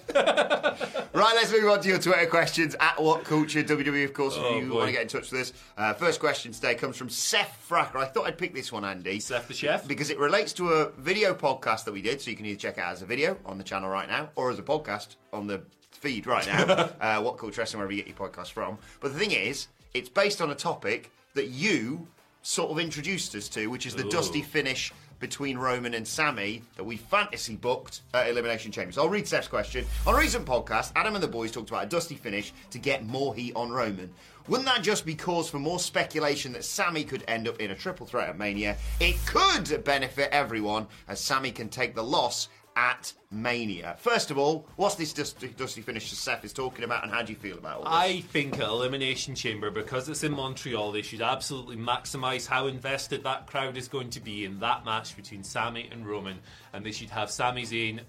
Right, 1.14 1.32
let's 1.36 1.52
move 1.52 1.70
on 1.70 1.80
to 1.80 1.88
your 1.88 1.98
Twitter 2.00 2.26
questions 2.26 2.74
at 2.80 3.00
What 3.00 3.22
Culture 3.24 3.62
WWE. 3.62 4.04
Of 4.04 4.12
course, 4.14 4.36
if 4.36 4.42
Oh, 4.42 4.58
you 4.58 4.68
boy. 4.68 4.74
want 4.78 4.86
to 4.88 4.92
get 4.92 5.02
in 5.02 5.08
touch 5.08 5.30
with 5.30 5.42
us. 5.42 5.52
Uh, 5.78 5.94
first 5.94 6.18
question 6.18 6.50
today 6.52 6.74
comes 6.74 6.96
from 6.96 7.08
Seth 7.08 7.64
Fracker. 7.70 7.96
I 7.96 8.04
thought 8.06 8.26
I'd 8.26 8.36
pick 8.36 8.52
this 8.52 8.72
one, 8.72 8.84
Andy. 8.84 9.20
Seth 9.20 9.46
the 9.46 9.54
chef. 9.54 9.86
Because 9.86 10.10
it 10.10 10.18
relates 10.18 10.52
to 10.54 10.70
a 10.70 10.90
video 10.92 11.32
podcast 11.32 11.84
that 11.84 11.92
we 11.92 12.02
did, 12.02 12.20
so 12.20 12.30
you 12.30 12.36
can 12.36 12.46
either 12.46 12.58
check 12.58 12.78
it 12.78 12.80
out 12.80 12.92
as 12.94 13.02
a 13.02 13.06
video 13.06 13.36
on 13.46 13.58
the 13.58 13.64
channel 13.64 13.88
right 13.88 14.08
now 14.08 14.28
or 14.34 14.50
as 14.50 14.58
a 14.58 14.62
podcast 14.62 15.14
on 15.32 15.46
the 15.46 15.62
feed 15.92 16.26
right 16.26 16.46
now. 16.48 16.90
uh, 17.00 17.22
what 17.22 17.38
Culture 17.38 17.60
Wrestling, 17.60 17.78
wherever 17.78 17.92
you 17.92 18.02
get 18.02 18.08
your 18.18 18.28
podcast 18.28 18.50
from. 18.50 18.76
But 19.00 19.12
the 19.12 19.18
thing 19.18 19.30
is, 19.30 19.68
it's 19.94 20.08
based 20.08 20.42
on 20.42 20.50
a 20.50 20.54
topic 20.56 21.12
that 21.34 21.46
you 21.46 22.08
sort 22.44 22.70
of 22.70 22.78
introduced 22.78 23.34
us 23.34 23.48
to, 23.48 23.66
which 23.68 23.86
is 23.86 23.94
the 23.94 24.04
Ooh. 24.04 24.10
dusty 24.10 24.42
finish 24.42 24.92
between 25.18 25.56
Roman 25.56 25.94
and 25.94 26.06
Sami 26.06 26.62
that 26.76 26.84
we 26.84 26.98
fantasy 26.98 27.56
booked 27.56 28.02
at 28.12 28.28
Elimination 28.28 28.70
Chamber. 28.70 28.92
So 28.92 29.02
I'll 29.02 29.08
read 29.08 29.26
Seth's 29.26 29.48
question. 29.48 29.86
On 30.06 30.14
a 30.14 30.18
recent 30.18 30.44
podcast, 30.44 30.92
Adam 30.94 31.14
and 31.14 31.22
the 31.22 31.28
boys 31.28 31.50
talked 31.50 31.70
about 31.70 31.84
a 31.84 31.88
dusty 31.88 32.14
finish 32.14 32.52
to 32.70 32.78
get 32.78 33.06
more 33.06 33.34
heat 33.34 33.54
on 33.56 33.72
Roman. 33.72 34.12
Wouldn't 34.46 34.68
that 34.68 34.82
just 34.82 35.06
be 35.06 35.14
cause 35.14 35.48
for 35.48 35.58
more 35.58 35.78
speculation 35.78 36.52
that 36.52 36.66
Sami 36.66 37.04
could 37.04 37.24
end 37.26 37.48
up 37.48 37.60
in 37.60 37.70
a 37.70 37.74
triple 37.74 38.04
threat 38.04 38.28
at 38.28 38.36
Mania? 38.36 38.76
It 39.00 39.16
could 39.24 39.82
benefit 39.82 40.28
everyone 40.30 40.86
as 41.08 41.20
Sami 41.20 41.50
can 41.50 41.70
take 41.70 41.94
the 41.94 42.04
loss 42.04 42.48
at 42.76 43.12
Mania. 43.30 43.96
First 43.98 44.30
of 44.30 44.38
all, 44.38 44.66
what's 44.76 44.96
this 44.96 45.12
dusty, 45.12 45.48
dusty 45.48 45.80
finish 45.80 46.10
Seth 46.10 46.44
is 46.44 46.52
talking 46.52 46.84
about 46.84 47.04
and 47.04 47.12
how 47.12 47.22
do 47.22 47.32
you 47.32 47.38
feel 47.38 47.58
about 47.58 47.78
all 47.78 47.84
this? 47.84 47.92
I 47.92 48.20
think 48.20 48.54
at 48.54 48.68
Elimination 48.68 49.34
Chamber, 49.34 49.70
because 49.70 50.08
it's 50.08 50.24
in 50.24 50.32
Montreal, 50.32 50.92
they 50.92 51.02
should 51.02 51.22
absolutely 51.22 51.76
maximise 51.76 52.46
how 52.46 52.66
invested 52.66 53.22
that 53.24 53.46
crowd 53.46 53.76
is 53.76 53.88
going 53.88 54.10
to 54.10 54.20
be 54.20 54.44
in 54.44 54.58
that 54.60 54.84
match 54.84 55.16
between 55.16 55.44
Sami 55.44 55.88
and 55.92 56.06
Roman. 56.06 56.38
And 56.72 56.84
they 56.84 56.92
should 56.92 57.10
have 57.10 57.30
Sami 57.30 57.62
Zayn 57.62 58.00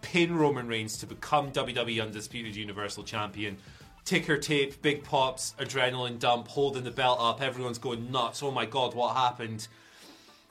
pin 0.00 0.36
Roman 0.36 0.68
Reigns 0.68 0.98
to 0.98 1.06
become 1.06 1.50
WWE 1.50 2.02
Undisputed 2.02 2.54
Universal 2.54 3.04
Champion. 3.04 3.56
Ticker 4.04 4.36
tape, 4.36 4.82
big 4.82 5.02
pops, 5.02 5.54
adrenaline 5.58 6.18
dump, 6.18 6.46
holding 6.48 6.84
the 6.84 6.90
belt 6.90 7.18
up, 7.20 7.40
everyone's 7.40 7.78
going 7.78 8.12
nuts. 8.12 8.42
Oh 8.42 8.50
my 8.50 8.66
god, 8.66 8.94
what 8.94 9.16
happened? 9.16 9.66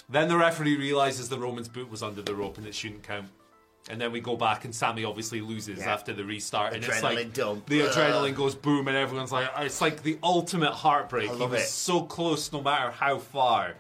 Then 0.10 0.28
the 0.28 0.38
referee 0.38 0.76
realizes 0.76 1.30
the 1.30 1.38
Roman's 1.38 1.70
boot 1.70 1.90
was 1.90 2.02
under 2.02 2.22
the 2.22 2.34
rope 2.34 2.58
and 2.58 2.66
it 2.66 2.74
shouldn't 2.76 3.04
count. 3.04 3.30
And 3.90 4.00
then 4.00 4.12
we 4.14 4.22
go 4.22 4.38
back 4.38 4.64
and 4.64 4.74
Sami 4.74 5.04
obviously 5.04 5.42
loses 5.42 5.80
Yeah. 5.80 5.94
after 5.94 6.14
the 6.14 6.24
restart. 6.24 6.74
and 6.74 6.84
it's 6.84 7.04
like 7.04 7.34
dump. 7.34 7.66
the 7.68 7.82
Ugh. 7.84 7.90
adrenaline 7.92 8.34
goes 8.36 8.56
boom 8.56 8.88
and 8.88 8.96
everyone's 8.96 9.32
like, 9.32 9.50
it's 9.60 9.82
like 9.82 10.04
the 10.04 10.18
ultimate 10.24 10.72
heartbreak. 10.72 11.30
I 11.30 11.36
he 11.36 11.46
was 11.46 11.62
it. 11.62 11.68
so 11.68 12.02
close 12.04 12.52
no 12.54 12.62
matter 12.62 12.92
how 12.92 13.18
far. 13.20 13.74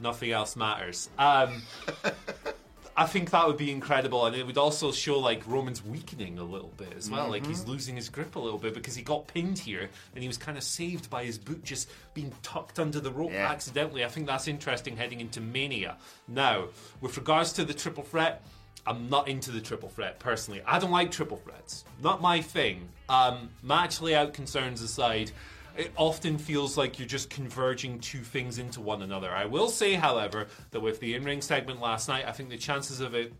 Nothing 0.00 0.32
else 0.32 0.56
matters. 0.56 1.08
Um, 1.18 1.62
I 2.96 3.06
think 3.06 3.30
that 3.30 3.44
would 3.48 3.56
be 3.56 3.72
incredible, 3.72 4.24
and 4.26 4.36
it 4.36 4.46
would 4.46 4.56
also 4.56 4.92
show 4.92 5.18
like 5.18 5.42
Roman's 5.48 5.84
weakening 5.84 6.38
a 6.38 6.44
little 6.44 6.72
bit 6.76 6.92
as 6.96 7.10
well. 7.10 7.28
Like 7.28 7.42
Mm-hmm. 7.42 7.50
he's 7.50 7.64
losing 7.66 7.96
his 7.96 8.08
grip 8.08 8.36
a 8.36 8.38
little 8.38 8.58
bit 8.58 8.72
because 8.72 8.94
he 8.94 9.02
got 9.02 9.26
pinned 9.26 9.58
here, 9.58 9.88
and 10.14 10.22
he 10.22 10.28
was 10.28 10.38
kind 10.38 10.56
of 10.56 10.62
saved 10.62 11.10
by 11.10 11.24
his 11.24 11.36
boot 11.36 11.64
just 11.64 11.90
being 12.14 12.32
tucked 12.42 12.78
under 12.78 13.00
the 13.00 13.10
rope 13.10 13.32
Yeah. 13.32 13.50
accidentally. 13.50 14.04
I 14.04 14.08
think 14.08 14.26
that's 14.28 14.46
interesting 14.46 14.96
heading 14.96 15.20
into 15.20 15.40
Mania. 15.40 15.96
Now, 16.28 16.66
with 17.00 17.16
regards 17.16 17.52
to 17.54 17.64
the 17.64 17.74
triple 17.74 18.04
threat, 18.04 18.42
I'm 18.86 19.08
not 19.08 19.28
into 19.28 19.50
the 19.50 19.60
triple 19.60 19.88
threat 19.88 20.18
personally. 20.18 20.62
I 20.66 20.78
don't 20.78 20.90
like 20.90 21.10
triple 21.10 21.38
threats. 21.38 21.84
Not 22.02 22.20
my 22.20 22.40
thing. 22.42 22.88
Um, 23.08 23.48
match 23.62 24.00
layout 24.00 24.34
concerns 24.34 24.82
aside, 24.82 25.30
it 25.76 25.90
often 25.96 26.38
feels 26.38 26.76
like 26.76 26.98
you're 26.98 27.08
just 27.08 27.30
converging 27.30 27.98
two 27.98 28.20
things 28.20 28.58
into 28.58 28.80
one 28.80 29.02
another. 29.02 29.30
I 29.30 29.46
will 29.46 29.68
say, 29.68 29.94
however, 29.94 30.46
that 30.70 30.80
with 30.80 31.00
the 31.00 31.14
in 31.14 31.24
ring 31.24 31.40
segment 31.40 31.80
last 31.80 32.08
night, 32.08 32.26
I 32.26 32.32
think 32.32 32.50
the 32.50 32.58
chances 32.58 33.00
of 33.00 33.14
it 33.14 33.32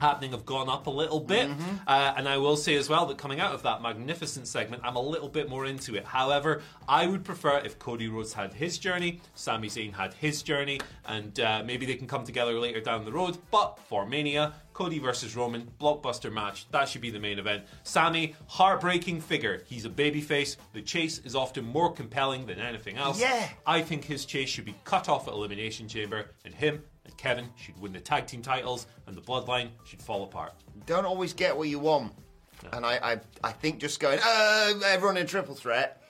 happening 0.00 0.32
have 0.32 0.44
gone 0.44 0.68
up 0.68 0.86
a 0.86 0.90
little 0.90 1.20
bit. 1.20 1.48
Uh, 1.86 2.14
and 2.16 2.28
I 2.28 2.36
will 2.36 2.56
say 2.56 2.74
as 2.74 2.88
well 2.88 3.06
that 3.06 3.16
coming 3.16 3.40
out 3.40 3.54
of 3.54 3.62
that 3.62 3.80
magnificent 3.80 4.46
segment, 4.46 4.82
I'm 4.84 4.96
a 4.96 5.00
little 5.00 5.28
bit 5.28 5.48
more 5.48 5.64
into 5.66 5.94
it. 5.94 6.04
However, 6.04 6.62
I 6.88 7.06
would 7.06 7.24
prefer 7.24 7.58
if 7.58 7.78
Cody 7.78 8.08
Rhodes 8.08 8.32
had 8.32 8.52
his 8.52 8.76
journey, 8.78 9.20
Sami 9.34 9.68
Zayn 9.68 9.94
had 9.94 10.12
his 10.14 10.42
journey, 10.42 10.80
and 11.06 11.38
uh, 11.40 11.62
maybe 11.64 11.86
they 11.86 11.94
can 11.94 12.06
come 12.06 12.24
together 12.24 12.58
later 12.58 12.80
down 12.80 13.04
the 13.04 13.12
road. 13.12 13.38
But 13.50 13.78
for 13.88 14.04
Mania, 14.04 14.52
Cody 14.74 14.98
versus 14.98 15.36
Roman, 15.36 15.70
blockbuster 15.80 16.32
match. 16.32 16.68
That 16.72 16.88
should 16.88 17.00
be 17.00 17.10
the 17.10 17.20
main 17.20 17.38
event. 17.38 17.64
Sami, 17.84 18.34
heartbreaking 18.48 19.20
figure. 19.20 19.62
He's 19.66 19.84
a 19.84 19.88
babyface. 19.88 20.56
The 20.72 20.82
chase 20.82 21.20
is 21.20 21.36
often 21.36 21.64
more 21.64 21.92
compelling 21.92 22.44
than 22.44 22.58
anything 22.58 22.96
else. 22.96 23.20
Yeah. 23.20 23.48
I 23.64 23.80
think 23.82 24.04
his 24.04 24.26
chase 24.26 24.48
should 24.48 24.64
be 24.64 24.74
cut 24.84 25.08
off 25.08 25.28
at 25.28 25.34
Elimination 25.34 25.86
Chamber, 25.86 26.32
and 26.44 26.52
him 26.52 26.82
and 27.04 27.16
Kevin 27.16 27.48
should 27.56 27.78
win 27.80 27.92
the 27.92 28.00
tag 28.00 28.26
team 28.26 28.42
titles, 28.42 28.88
and 29.06 29.16
the 29.16 29.20
bloodline 29.22 29.68
should 29.84 30.02
fall 30.02 30.24
apart. 30.24 30.52
Don't 30.86 31.06
always 31.06 31.32
get 31.32 31.56
what 31.56 31.68
you 31.68 31.78
want. 31.78 32.12
And 32.72 32.84
I, 32.84 33.12
I, 33.12 33.20
I 33.44 33.52
think 33.52 33.78
just 33.78 34.00
going, 34.00 34.18
uh, 34.24 34.72
everyone 34.86 35.16
in 35.16 35.26
triple 35.26 35.54
threat, 35.54 36.02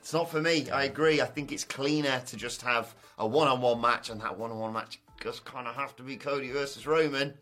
it's 0.00 0.12
not 0.12 0.30
for 0.30 0.42
me. 0.42 0.68
I 0.68 0.84
agree. 0.84 1.22
I 1.22 1.26
think 1.26 1.52
it's 1.52 1.64
cleaner 1.64 2.20
to 2.26 2.36
just 2.36 2.60
have 2.62 2.94
a 3.18 3.26
one 3.26 3.48
on 3.48 3.62
one 3.62 3.80
match, 3.80 4.10
and 4.10 4.20
that 4.20 4.38
one 4.38 4.50
on 4.50 4.58
one 4.58 4.74
match 4.74 5.00
just 5.22 5.46
kind 5.46 5.66
of 5.66 5.74
have 5.74 5.96
to 5.96 6.02
be 6.02 6.16
Cody 6.18 6.50
versus 6.50 6.86
Roman. 6.86 7.32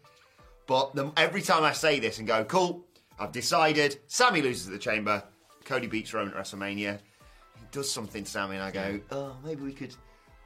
But 0.73 0.95
the, 0.95 1.12
every 1.19 1.43
time 1.43 1.64
I 1.64 1.75
say 1.75 2.00
this 2.00 2.17
and 2.19 2.26
go, 2.26 2.45
cool, 2.45 2.87
I've 3.19 3.31
decided, 3.31 3.99
Sami 4.07 4.41
loses 4.41 4.69
at 4.69 4.73
the 4.73 4.79
chamber, 4.79 5.23
Cody 5.67 5.87
beats 5.87 6.14
Roman 6.14 6.33
at 6.33 6.43
WrestleMania. 6.43 6.99
He 7.59 7.67
does 7.71 7.91
something 7.91 8.25
to 8.25 8.31
Sami, 8.31 8.57
and 8.57 8.64
I 8.64 8.71
go, 8.71 9.00
oh, 9.11 9.37
maybe 9.45 9.61
we 9.64 9.75
could 9.75 9.95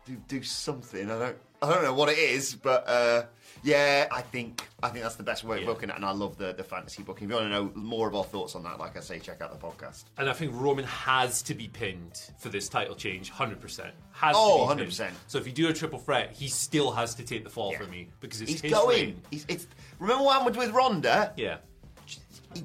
do 0.04 0.16
do 0.26 0.42
something. 0.42 1.08
I 1.08 1.16
don't 1.16 1.36
I 1.62 1.72
don't 1.72 1.84
know 1.84 1.94
what 1.94 2.08
it 2.08 2.18
is, 2.18 2.56
but 2.56 2.88
uh, 2.88 3.26
yeah, 3.66 4.06
I 4.12 4.22
think 4.22 4.62
I 4.82 4.88
think 4.90 5.02
that's 5.02 5.16
the 5.16 5.22
best 5.24 5.42
way 5.42 5.56
of 5.56 5.62
Yeah. 5.64 5.68
booking 5.70 5.90
it, 5.90 5.96
and 5.96 6.04
I 6.04 6.12
love 6.12 6.38
the 6.38 6.52
the 6.52 6.62
fantasy 6.62 7.02
booking. 7.02 7.24
If 7.24 7.30
you 7.30 7.36
want 7.36 7.46
to 7.46 7.50
know 7.50 7.72
more 7.74 8.06
of 8.08 8.14
our 8.14 8.22
thoughts 8.24 8.54
on 8.54 8.62
that, 8.62 8.78
like 8.78 8.96
I 8.96 9.00
say, 9.00 9.18
check 9.18 9.40
out 9.42 9.50
the 9.52 9.58
podcast. 9.66 10.04
And 10.16 10.30
I 10.30 10.32
think 10.32 10.52
Roman 10.54 10.84
has 10.84 11.42
to 11.42 11.54
be 11.54 11.66
pinned 11.68 12.20
for 12.38 12.48
this 12.48 12.68
title 12.68 12.94
change, 12.94 13.30
100%. 13.32 13.90
Has 14.12 14.36
Oh, 14.38 14.68
to 14.68 14.74
be 14.76 14.82
pinned. 14.82 14.92
100%. 14.92 15.12
So 15.26 15.38
if 15.38 15.46
you 15.46 15.52
do 15.52 15.68
a 15.68 15.72
triple 15.74 15.98
threat, 15.98 16.32
he 16.32 16.46
still 16.48 16.92
has 16.92 17.14
to 17.16 17.24
take 17.24 17.42
the 17.44 17.50
fall 17.50 17.72
Yeah. 17.72 17.78
for 17.78 17.86
me 17.90 18.08
because 18.20 18.40
it's 18.40 18.52
He's 18.52 18.60
his 18.60 18.72
going. 18.72 18.88
reign. 18.96 19.22
He's, 19.30 19.44
it's 19.48 19.66
remember 19.98 20.22
what 20.24 20.38
happened 20.38 20.56
with 20.56 20.70
Ronda? 20.70 21.32
Yeah. 21.36 21.56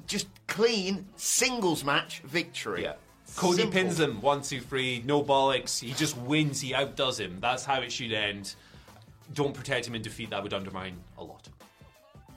Just 0.06 0.28
clean 0.46 1.06
singles 1.16 1.84
match 1.84 2.20
victory. 2.20 2.82
Yeah. 2.84 2.94
Cody 3.36 3.58
Simple. 3.62 3.72
pins 3.72 3.98
him 4.00 4.20
one, 4.20 4.42
two, 4.42 4.60
three, 4.60 5.02
no 5.06 5.22
bollocks. 5.22 5.80
He 5.80 5.92
just 5.94 6.16
wins. 6.18 6.60
He 6.60 6.74
outdoes 6.74 7.18
him. 7.18 7.38
That's 7.40 7.64
how 7.64 7.80
it 7.80 7.90
should 7.90 8.12
end. 8.12 8.54
Don't 9.34 9.54
protect 9.54 9.86
him 9.86 9.94
in 9.94 10.02
defeat. 10.02 10.30
That 10.30 10.42
would 10.42 10.52
undermine 10.52 10.96
a 11.18 11.24
lot. 11.24 11.48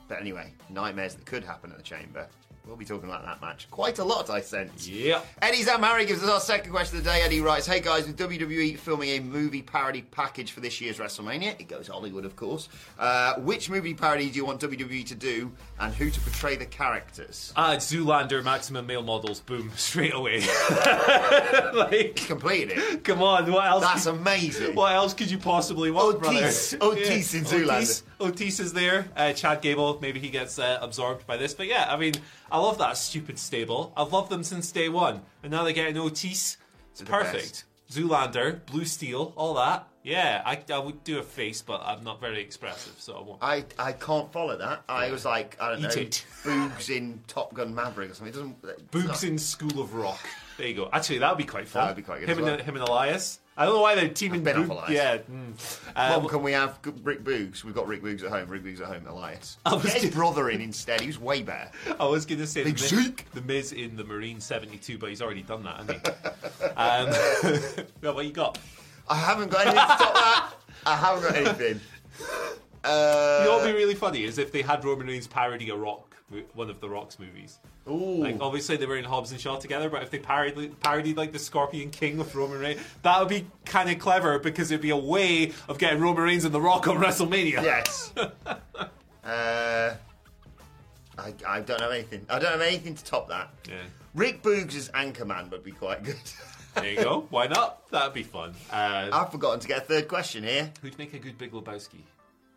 But 0.07 0.19
anyway, 0.21 0.53
nightmares 0.69 1.15
that 1.15 1.25
could 1.25 1.43
happen 1.43 1.71
at 1.71 1.77
the 1.77 1.83
chamber. 1.83 2.27
We'll 2.67 2.75
be 2.75 2.85
talking 2.85 3.07
about 3.07 3.23
that 3.25 3.41
match 3.41 3.69
quite 3.69 3.99
a 3.99 4.03
lot, 4.03 4.29
I 4.29 4.41
sense. 4.41 4.87
Yeah. 4.87 5.21
Eddie 5.41 5.63
Zamari 5.63 6.07
gives 6.07 6.23
us 6.23 6.29
our 6.29 6.39
second 6.39 6.71
question 6.71 6.97
of 6.97 7.03
the 7.03 7.09
day. 7.11 7.21
Eddie 7.21 7.39
writes, 7.41 7.67
Hey 7.67 7.79
guys, 7.79 8.07
with 8.07 8.17
WWE 8.17 8.77
filming 8.77 9.09
a 9.09 9.19
movie 9.19 9.61
parody 9.61 10.01
package 10.01 10.51
for 10.51 10.61
this 10.61 10.81
year's 10.81 10.97
WrestleMania, 10.97 11.59
it 11.59 11.67
goes 11.67 11.87
Hollywood, 11.87 12.25
of 12.25 12.35
course. 12.35 12.67
Uh, 12.97 13.35
which 13.35 13.69
movie 13.69 13.93
parody 13.93 14.29
do 14.31 14.37
you 14.37 14.45
want 14.45 14.59
WWE 14.61 15.05
to 15.05 15.15
do 15.15 15.51
and 15.79 15.93
who 15.93 16.09
to 16.09 16.19
portray 16.21 16.55
the 16.55 16.65
characters? 16.65 17.53
Ah, 17.55 17.73
it's 17.73 17.91
Zoolander, 17.93 18.43
maximum 18.43 18.87
male 18.87 19.03
models. 19.03 19.41
Boom, 19.41 19.71
straight 19.75 20.13
away. 20.13 20.41
like, 21.73 22.15
Completed 22.27 22.77
it. 22.77 23.03
come 23.03 23.21
on, 23.21 23.51
what 23.51 23.65
else? 23.65 23.83
That's 23.83 24.05
could, 24.05 24.15
amazing. 24.15 24.75
what 24.75 24.91
else 24.93 25.13
could 25.13 25.29
you 25.29 25.37
possibly 25.37 25.91
want, 25.91 26.17
Otis. 26.25 26.73
brother? 26.73 26.93
Otis 26.95 27.33
in 27.33 27.43
Zoolander. 27.45 27.75
Otis, 27.77 28.03
Otis 28.19 28.59
is 28.59 28.73
there. 28.73 29.07
Uh, 29.15 29.33
Chad 29.33 29.61
Gable, 29.61 29.99
maybe 30.01 30.19
he 30.19 30.29
gets 30.29 30.57
uh, 30.59 30.77
absorbed 30.81 31.25
by 31.27 31.37
this. 31.37 31.53
But 31.53 31.67
yeah, 31.67 31.87
I 31.89 31.97
mean, 31.97 32.13
I 32.51 32.59
love 32.59 32.77
that 32.79 32.97
stupid 32.97 33.37
stable. 33.39 33.93
I've 33.97 34.13
loved 34.13 34.29
them 34.29 34.43
since 34.43 34.71
day 34.71 34.89
one. 34.89 35.21
And 35.43 35.51
now 35.51 35.63
they're 35.63 35.73
getting 35.73 35.97
Otis. 35.97 36.57
It's 36.91 37.01
perfect. 37.03 37.65
Zoolander, 37.91 38.65
Blue 38.65 38.85
Steel, 38.85 39.33
all 39.35 39.53
that. 39.55 39.87
Yeah, 40.03 40.41
I, 40.45 40.59
I 40.71 40.77
would 40.79 41.03
do 41.03 41.17
a 41.19 41.23
face, 41.23 41.61
but 41.63 41.81
I'm 41.83 42.03
not 42.03 42.19
very 42.21 42.39
expressive, 42.41 42.93
so 42.99 43.15
I 43.15 43.21
won't. 43.21 43.39
I, 43.43 43.65
I 43.89 43.91
can't 43.91 44.31
follow 44.31 44.55
that. 44.57 44.83
I 44.87 45.09
was 45.11 45.25
like, 45.25 45.57
I 45.59 45.69
don't 45.69 45.79
Eat 45.79 45.95
know, 45.95 46.01
it. 46.03 46.25
Boogs 46.43 46.95
in 46.95 47.21
Top 47.27 47.53
Gun 47.55 47.73
Maverick 47.73 48.11
or 48.11 48.13
something. 48.13 48.33
It 48.33 48.37
doesn't. 48.37 48.57
it's 48.63 48.81
Boogs 48.91 49.07
not- 49.07 49.23
in 49.23 49.37
School 49.39 49.79
of 49.81 49.93
Rock. 49.95 50.19
There 50.57 50.67
you 50.67 50.73
go. 50.75 50.89
Actually, 50.93 51.19
that 51.19 51.29
would 51.31 51.37
be 51.39 51.43
quite 51.43 51.67
fun. 51.67 51.81
That 51.83 51.89
would 51.89 51.95
be 51.97 52.01
quite 52.03 52.19
good 52.21 52.29
Him 52.29 52.37
as 52.39 52.47
and 52.47 52.57
well. 52.57 52.65
him 52.65 52.75
and 52.75 52.83
Elias. 52.87 53.39
I 53.57 53.63
don't 53.65 53.75
know 53.75 53.81
why 53.81 53.95
they're 53.95 54.09
teaming. 54.09 54.43
been 54.43 54.57
off 54.57 54.65
Boog- 54.65 54.69
Elias. 54.71 54.91
Yeah. 54.91 55.17
mm. 55.17 55.79
Uh, 55.95 56.19
Mum, 56.19 56.27
can 56.27 56.43
we 56.43 56.51
have 56.51 56.81
g- 56.81 56.91
Rick 57.03 57.23
Boogs? 57.23 57.63
We've 57.63 57.73
got 57.73 57.87
Rick 57.87 58.03
Boogs 58.03 58.21
at 58.23 58.29
home. 58.29 58.49
Rick 58.49 58.63
Boogs 58.63 58.81
at 58.81 58.87
home. 58.87 59.07
Elias. 59.07 59.57
I 59.65 59.75
was 59.75 59.83
Get 59.85 60.01
his 60.01 60.11
brother 60.13 60.49
in 60.49 60.59
instead. 60.59 60.99
He 60.99 61.07
was 61.07 61.17
way 61.19 61.41
better. 61.41 61.71
I 61.99 62.05
was 62.05 62.25
going 62.25 62.39
to 62.39 62.47
say 62.47 62.63
the 62.63 62.71
Big 62.73 62.81
Miz, 62.81 63.15
the 63.33 63.41
Miz 63.41 63.71
in 63.71 63.95
the 63.95 64.03
Marine 64.03 64.41
72, 64.41 64.97
but 64.97 65.09
he's 65.09 65.21
already 65.21 65.41
done 65.43 65.63
that, 65.63 65.77
hasn't 65.77 66.07
he? 66.07 66.65
um, 66.75 67.85
well, 68.01 68.15
what 68.15 68.25
you 68.25 68.33
got? 68.33 68.57
I 69.07 69.15
haven't 69.15 69.51
got 69.51 69.61
anything 69.67 69.79
to 69.87 69.95
stop 69.95 70.13
that. 70.15 70.53
I 70.85 70.95
haven't 70.97 71.23
got 71.23 71.35
anything. 71.35 71.79
Uh, 72.83 73.37
You 73.39 73.45
know 73.45 73.51
what 73.53 73.63
would 73.63 73.71
be 73.71 73.77
really 73.77 73.95
funny 73.95 74.23
is 74.25 74.37
if 74.37 74.51
they 74.51 74.61
had 74.61 74.83
Roman 74.83 75.07
Reigns 75.07 75.27
parody 75.27 75.69
a 75.69 75.75
Rock, 75.75 76.04
one 76.53 76.69
of 76.69 76.79
the 76.81 76.89
Rock's 76.89 77.19
movies. 77.19 77.59
ooh. 77.87 78.23
Like 78.23 78.37
obviously 78.41 78.77
they 78.77 78.85
were 78.85 78.97
in 78.97 79.03
Hobbs 79.05 79.31
and 79.31 79.39
Shaw 79.39 79.57
together, 79.57 79.89
but 79.89 80.01
if 80.03 80.09
they 80.09 80.19
parodied, 80.19 80.79
parodied 80.79 81.17
like 81.17 81.31
the 81.31 81.39
Scorpion 81.39 81.91
King 81.91 82.17
with 82.17 82.33
Roman 82.33 82.59
Reigns, 82.59 82.81
that 83.03 83.19
would 83.19 83.29
be 83.29 83.45
kind 83.65 83.89
of 83.89 83.99
clever 83.99 84.39
because 84.39 84.71
it'd 84.71 84.81
be 84.81 84.89
a 84.89 84.97
way 84.97 85.51
of 85.69 85.77
getting 85.77 85.99
Roman 86.01 86.23
Reigns 86.23 86.45
and 86.45 86.53
The 86.53 86.61
Rock 86.61 86.87
on 86.87 86.97
WrestleMania. 86.97 87.61
Yes. 87.63 88.11
uh, 89.23 89.95
I, 91.17 91.33
I 91.47 91.59
don't 91.61 91.79
have 91.79 91.91
anything. 91.91 92.25
I 92.29 92.39
don't 92.39 92.51
have 92.51 92.61
anything 92.61 92.95
to 92.95 93.03
top 93.03 93.29
that. 93.29 93.49
Yeah. 93.69 93.75
Rick 94.15 94.41
Boogs 94.41 94.75
as 94.75 94.89
Anchorman 94.89 95.51
would 95.51 95.63
be 95.63 95.71
quite 95.71 96.03
good. 96.03 96.15
There 96.75 96.91
you 96.91 96.97
go. 96.97 97.25
Why 97.29 97.47
not? 97.47 97.89
That'd 97.89 98.13
be 98.13 98.23
fun. 98.23 98.53
Uh, 98.69 99.07
I've 99.09 99.31
forgotten 99.31 99.61
to 99.61 99.67
get 99.69 99.77
a 99.77 99.85
third 99.85 100.09
question 100.09 100.43
here. 100.43 100.73
who'd 100.81 100.97
make 100.97 101.13
a 101.13 101.19
good 101.19 101.37
Big 101.37 101.53
Lebowski? 101.53 102.01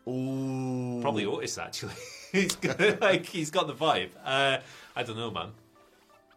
Ooh. 0.09 1.01
Probably 1.03 1.27
Otis 1.27 1.59
actually. 1.59 1.92
he's 2.33 2.57
got, 2.57 3.01
like 3.01 3.27
he's 3.27 3.51
got 3.51 3.66
the 3.66 3.75
vibe. 3.75 4.11
Uh, 4.25 4.59
I 4.97 5.03
don't 5.03 5.16
know, 5.16 5.31
man. 5.31 5.51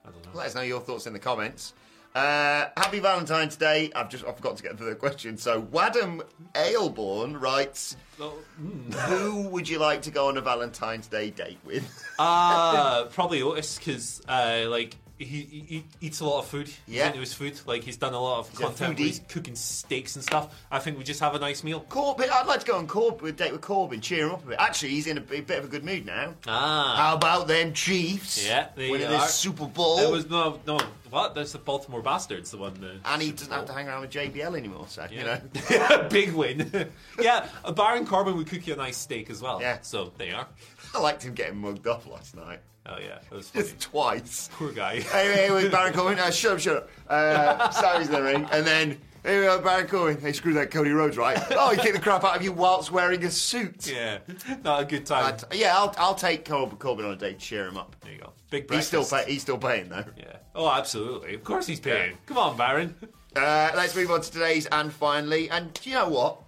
I 0.05 0.09
don't 0.09 0.25
know. 0.25 0.31
Let 0.33 0.47
us 0.47 0.55
know 0.55 0.61
your 0.61 0.81
thoughts 0.81 1.07
in 1.07 1.13
the 1.13 1.19
comments. 1.19 1.73
Uh, 2.13 2.67
happy 2.75 2.99
Valentine's 2.99 3.55
Day. 3.55 3.89
I've 3.95 4.09
just 4.09 4.25
I 4.25 4.33
forgot 4.33 4.57
to 4.57 4.63
get 4.63 4.77
to 4.77 4.83
the 4.83 4.95
question. 4.95 5.37
So 5.37 5.61
Wadham 5.71 6.21
Ailborn 6.55 7.37
writes, 7.37 7.95
Oh, 8.19 8.33
mm. 8.61 8.93
"Who 8.93 9.47
would 9.47 9.69
you 9.69 9.79
like 9.79 10.01
to 10.03 10.11
go 10.11 10.27
on 10.27 10.37
a 10.37 10.41
Valentine's 10.41 11.07
Day 11.07 11.29
date 11.29 11.59
with?" 11.63 12.05
Uh, 12.19 13.05
probably 13.05 13.41
Otis 13.41 13.77
because 13.77 14.21
uh, 14.27 14.65
like 14.67 14.97
he, 15.25 15.65
he, 15.67 15.83
eats 16.01 16.19
a 16.19 16.25
lot 16.25 16.39
of 16.39 16.47
food. 16.47 16.67
He's 16.85 16.95
Yeah. 16.95 17.07
into 17.07 17.19
his 17.19 17.33
food. 17.33 17.59
Like 17.65 17.83
he's 17.83 17.97
done 17.97 18.13
a 18.13 18.19
lot 18.19 18.39
of 18.39 18.53
a 18.53 18.57
content. 18.57 18.97
Where 18.97 19.07
he's 19.07 19.21
cooking 19.27 19.55
steaks 19.55 20.15
and 20.15 20.23
stuff. 20.23 20.53
I 20.71 20.79
think 20.79 20.97
we 20.97 21.03
just 21.03 21.19
have 21.19 21.35
a 21.35 21.39
nice 21.39 21.63
meal. 21.63 21.81
Corbin, 21.89 22.29
I'd 22.31 22.47
like 22.47 22.61
to 22.61 22.65
go 22.65 22.77
on 22.77 22.87
Corb 22.87 23.21
with 23.21 23.37
date 23.37 23.51
with 23.51 23.61
Corbin, 23.61 24.01
cheer 24.01 24.25
him 24.27 24.31
up 24.33 24.43
a 24.43 24.47
bit. 24.49 24.59
Actually, 24.59 24.89
he's 24.89 25.07
in 25.07 25.17
a 25.17 25.21
bit 25.21 25.49
of 25.49 25.65
a 25.65 25.67
good 25.67 25.83
mood 25.83 26.05
now. 26.05 26.33
Ah, 26.47 26.95
How 26.97 27.15
about 27.15 27.47
them 27.47 27.73
Chiefs? 27.73 28.45
Yeah, 28.47 28.67
they 28.75 28.89
winning 28.89 29.07
are. 29.07 29.11
this 29.11 29.33
Super 29.33 29.65
Bowl. 29.67 29.99
it 29.99 30.09
was 30.11 30.29
no 30.29 30.59
no 30.65 30.79
what? 31.09 31.35
That's 31.35 31.51
the 31.51 31.57
Baltimore 31.57 32.01
Bastards, 32.01 32.51
the 32.51 32.57
one. 32.57 32.73
The 32.79 32.95
and 33.05 33.21
he 33.21 33.31
doesn't 33.31 33.51
have 33.51 33.65
to 33.65 33.73
hang 33.73 33.87
around 33.87 34.01
with 34.01 34.11
JBL 34.11 34.57
anymore. 34.57 34.85
So 34.87 35.05
you 35.11 35.23
know, 35.23 35.39
yeah, 35.69 36.07
big 36.09 36.31
win. 36.33 36.89
yeah, 37.21 37.47
Baron 37.75 38.05
Corbin 38.05 38.37
would 38.37 38.47
cook 38.47 38.65
you 38.65 38.73
a 38.73 38.77
nice 38.77 38.97
steak 38.97 39.29
as 39.29 39.41
well. 39.41 39.59
Yeah. 39.61 39.79
so 39.81 40.11
there 40.17 40.27
you 40.27 40.35
are. 40.35 40.47
I 40.93 40.99
liked 40.99 41.23
him 41.23 41.33
getting 41.33 41.57
mugged 41.57 41.87
off 41.87 42.05
last 42.07 42.35
night, 42.35 42.59
Oh 42.85 42.97
yeah, 42.99 43.19
that 43.29 43.31
was 43.35 43.49
funny. 43.51 43.65
just 43.65 43.79
twice. 43.79 44.49
Poor 44.53 44.71
guy. 44.71 45.03
Anyway, 45.13 45.63
with 45.63 45.71
Baron 45.71 45.93
Corbin, 45.93 46.19
uh, 46.19 46.31
shut 46.31 46.53
up, 46.53 46.59
shut 46.59 46.75
up. 46.77 46.89
Uh, 47.07 47.69
Sami's 47.71 48.07
in 48.07 48.13
the 48.13 48.21
ring, 48.23 48.47
and 48.51 48.65
then 48.65 48.97
here 49.23 49.39
we 49.39 49.45
go, 49.45 49.61
Baron 49.61 49.87
Corbin. 49.87 50.19
Hey, 50.19 50.31
screw 50.33 50.53
that 50.55 50.71
Cody 50.71 50.89
Rhodes, 50.91 51.15
right? 51.17 51.37
Oh, 51.51 51.69
he 51.71 51.77
kicked 51.77 51.93
the 51.95 52.01
crap 52.01 52.23
out 52.23 52.35
of 52.35 52.41
you 52.41 52.51
whilst 52.51 52.91
wearing 52.91 53.23
a 53.23 53.29
suit. 53.31 53.87
yeah, 53.91 54.17
not 54.63 54.81
a 54.81 54.85
good 54.85 55.05
time. 55.05 55.25
I'd- 55.25 55.57
yeah, 55.57 55.77
I'll, 55.77 55.93
I'll 55.97 56.15
take 56.15 56.43
Corbin, 56.43 56.77
Corbin 56.77 57.05
on 57.05 57.11
a 57.11 57.15
date, 57.15 57.37
cheer 57.39 57.67
him 57.67 57.77
up. 57.77 57.95
there 58.01 58.13
you 58.13 58.19
go. 58.19 58.31
Big 58.49 58.63
He's 58.63 58.67
breakfast. 58.67 58.87
still, 58.89 59.05
pay, 59.19 59.31
he's 59.31 59.41
still 59.43 59.57
paying 59.59 59.87
though. 59.89 60.03
Yeah. 60.17 60.37
Oh, 60.55 60.69
absolutely. 60.69 61.35
Of 61.35 61.43
course 61.45 61.67
he's 61.67 61.79
paying. 61.79 62.17
Come 62.25 62.37
on, 62.37 62.57
Baron. 62.57 62.95
Uh, 63.33 63.71
let's 63.75 63.95
move 63.95 64.11
on 64.11 64.19
to 64.21 64.29
today's 64.29 64.65
and 64.65 64.91
finally. 64.91 65.49
And 65.49 65.71
do 65.73 65.89
you 65.89 65.95
know 65.95 66.09
what? 66.09 66.41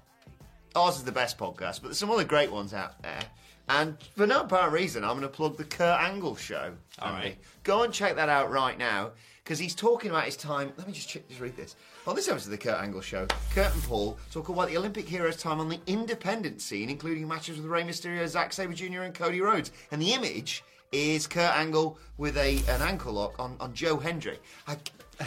Ours 0.75 0.97
is 0.97 1.03
the 1.05 1.11
best 1.13 1.37
podcast, 1.37 1.75
but 1.79 1.83
there's 1.83 1.99
some 1.99 2.09
other 2.11 2.25
great 2.25 2.51
ones 2.51 2.73
out 2.73 3.01
there. 3.03 3.21
And 3.69 3.97
for 4.15 4.27
no 4.27 4.41
apparent 4.41 4.73
reason, 4.73 5.03
I'm 5.03 5.11
going 5.11 5.21
to 5.21 5.27
plug 5.29 5.57
the 5.57 5.63
Kurt 5.63 5.99
Angle 5.99 6.35
show. 6.35 6.73
All 6.99 7.13
Andy. 7.13 7.27
right. 7.29 7.37
Go 7.63 7.83
and 7.83 7.93
check 7.93 8.15
that 8.17 8.29
out 8.29 8.51
right 8.51 8.77
now 8.77 9.11
because 9.43 9.57
he's 9.57 9.73
talking 9.75 10.09
about 10.09 10.25
his 10.25 10.35
time. 10.35 10.73
Let 10.77 10.87
me 10.87 10.93
just 10.93 11.07
check, 11.09 11.27
just 11.29 11.39
read 11.39 11.55
this. 11.55 11.75
On 12.05 12.15
this 12.15 12.27
episode 12.27 12.47
of 12.47 12.51
the 12.51 12.57
Kurt 12.57 12.81
Angle 12.81 13.01
show, 13.01 13.25
Kurt 13.53 13.73
and 13.73 13.83
Paul 13.83 14.17
talk 14.31 14.49
about 14.49 14.67
the 14.67 14.77
Olympic 14.77 15.07
heroes' 15.07 15.37
time 15.37 15.59
on 15.59 15.69
the 15.69 15.79
independent 15.87 16.61
scene, 16.61 16.89
including 16.89 17.27
matches 17.27 17.57
with 17.57 17.65
Rey 17.65 17.83
Mysterio, 17.83 18.27
Zack 18.27 18.51
Sabre 18.51 18.73
Jr., 18.73 19.01
and 19.03 19.13
Cody 19.13 19.39
Rhodes. 19.39 19.71
And 19.91 20.01
the 20.01 20.13
image 20.13 20.63
is 20.91 21.25
Kurt 21.25 21.55
Angle 21.55 21.97
with 22.17 22.37
a 22.37 22.57
an 22.69 22.81
ankle 22.81 23.13
lock 23.13 23.39
on, 23.39 23.55
on 23.59 23.73
Joe 23.73 23.97
Hendry. 23.97 24.39
I, 24.67 24.75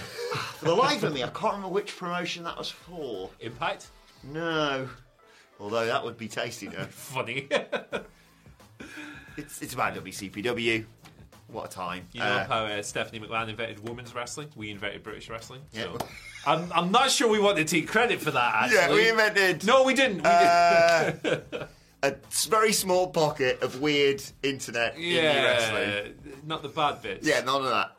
for 0.59 0.65
the 0.67 0.75
life 0.75 1.03
of 1.03 1.15
me, 1.15 1.23
I 1.23 1.29
can't 1.29 1.55
remember 1.55 1.69
which 1.69 1.97
promotion 1.97 2.45
that 2.45 2.59
was 2.59 2.69
for. 2.69 3.31
Impact. 3.41 3.89
No. 4.23 4.89
Although 5.59 5.87
that 5.87 6.05
would 6.05 6.19
be 6.19 6.29
tasty, 6.29 6.67
though. 6.67 6.85
Funny. 6.91 7.49
It's, 9.37 9.61
it's 9.63 9.75
about 9.75 9.95
WCPW. 9.95 10.85
What 11.49 11.67
a 11.67 11.69
time. 11.69 12.09
You 12.13 12.21
know 12.21 12.27
Uh, 12.27 12.47
how 12.47 12.65
uh, 12.65 12.83
Stephanie 12.83 13.21
McMahon 13.21 13.49
invented 13.49 13.87
women's 13.89 14.15
wrestling? 14.15 14.49
We 14.57 14.71
invented 14.71 15.03
British 15.03 15.29
wrestling. 15.31 15.61
Yeah. 15.73 15.83
So 15.85 15.99
I'm, 16.47 16.73
I'm 16.75 16.91
not 16.91 17.11
sure 17.11 17.29
we 17.29 17.39
want 17.39 17.57
to 17.59 17.65
take 17.65 17.87
credit 17.87 18.21
for 18.21 18.31
that, 18.33 18.55
actually. 18.55 18.77
yeah, 18.79 18.93
we 18.93 19.09
invented. 19.11 19.65
No, 19.65 19.85
we 19.85 19.95
didn't. 19.95 20.19
We 20.19 20.23
Uh, 20.25 21.11
didn't. 21.11 21.45
a 22.03 22.15
very 22.49 22.73
small 22.73 23.09
pocket 23.11 23.63
of 23.63 23.81
weird 23.81 24.23
internet 24.43 24.97
indie 24.97 25.23
wrestling. 25.43 26.15
Not 26.45 26.63
the 26.63 26.69
bad 26.69 27.01
bits. 27.03 27.27
Yeah, 27.27 27.41
none 27.41 27.63
of 27.63 27.69
that. 27.71 27.93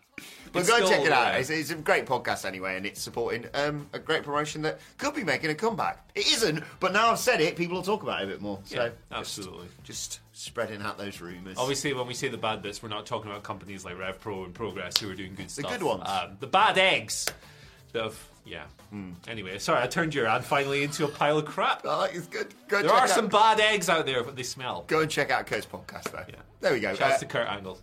But 0.54 0.60
It's 0.62 0.70
go 0.70 0.78
and 0.78 0.88
check 0.88 1.06
it 1.06 1.12
out. 1.12 1.36
It's, 1.40 1.50
it's 1.50 1.70
a 1.72 1.76
great 1.76 2.06
podcast 2.06 2.46
anyway, 2.46 2.78
and 2.78 2.86
it's 2.86 3.02
supporting 3.02 3.46
um, 3.54 3.88
a 3.94 4.00
great 4.00 4.24
promotion 4.24 4.62
that 4.64 4.80
could 4.98 5.14
be 5.14 5.24
making 5.24 5.50
a 5.52 5.56
comeback. 5.56 6.10
It 6.16 6.26
isn't, 6.32 6.64
but 6.80 6.94
now 6.94 7.12
I've 7.12 7.20
said 7.20 7.42
it, 7.42 7.56
people 7.58 7.76
will 7.76 7.84
talk 7.84 8.02
about 8.04 8.22
it 8.22 8.26
a 8.26 8.28
bit 8.28 8.42
more. 8.42 8.60
So 8.66 8.76
Yeah, 8.76 8.84
just- 8.88 8.98
absolutely. 9.12 9.68
Just, 9.84 10.20
spreading 10.38 10.82
out 10.82 10.98
those 10.98 11.20
rumours. 11.22 11.58
Obviously, 11.58 11.94
when 11.94 12.08
we 12.08 12.14
say 12.14 12.28
the 12.28 12.38
bad 12.38 12.62
bits, 12.62 12.82
we're 12.84 12.90
not 12.90 13.06
talking 13.06 13.30
about 13.32 13.44
companies 13.44 13.84
like 13.84 13.98
Rev 13.98 14.20
Pro 14.20 14.44
and 14.44 14.54
Progress 14.54 14.98
who 14.98 15.10
are 15.10 15.16
doing 15.16 15.34
good 15.36 15.50
stuff. 15.52 15.72
The 15.72 15.78
good 15.78 15.86
ones. 15.86 16.04
Um, 16.06 16.38
the 16.40 16.48
bad 16.48 16.78
eggs. 16.78 17.26
have- 17.94 18.18
yeah. 18.46 18.64
Hmm. 18.92 19.12
Anyway, 19.28 19.58
sorry, 19.60 19.82
I 19.84 19.88
turned 19.88 20.16
your 20.16 20.28
ad 20.28 20.46
finally 20.46 20.84
into 20.84 21.04
a 21.04 21.08
pile 21.10 21.38
of 21.38 21.46
crap. 21.46 21.84
Like 21.84 22.16
it's 22.16 22.28
good. 22.28 22.54
Go 22.70 22.82
There 22.82 22.92
are 22.92 23.02
out, 23.02 23.10
some 23.10 23.28
bad 23.28 23.60
eggs 23.60 23.90
out 23.90 24.06
there, 24.06 24.24
but 24.24 24.38
they 24.38 24.44
smell. 24.44 24.86
Go 24.88 25.02
and 25.02 25.12
check 25.12 25.30
out 25.32 25.46
Kurt's 25.48 25.66
podcast 25.66 26.12
though. 26.12 26.24
Yeah. 26.30 26.36
There 26.62 26.72
we 26.74 26.80
go. 26.80 26.96
Shouts 26.96 27.16
Uh, 27.16 27.20
to 27.20 27.26
Kurt 27.26 27.48
Angle. 27.50 27.78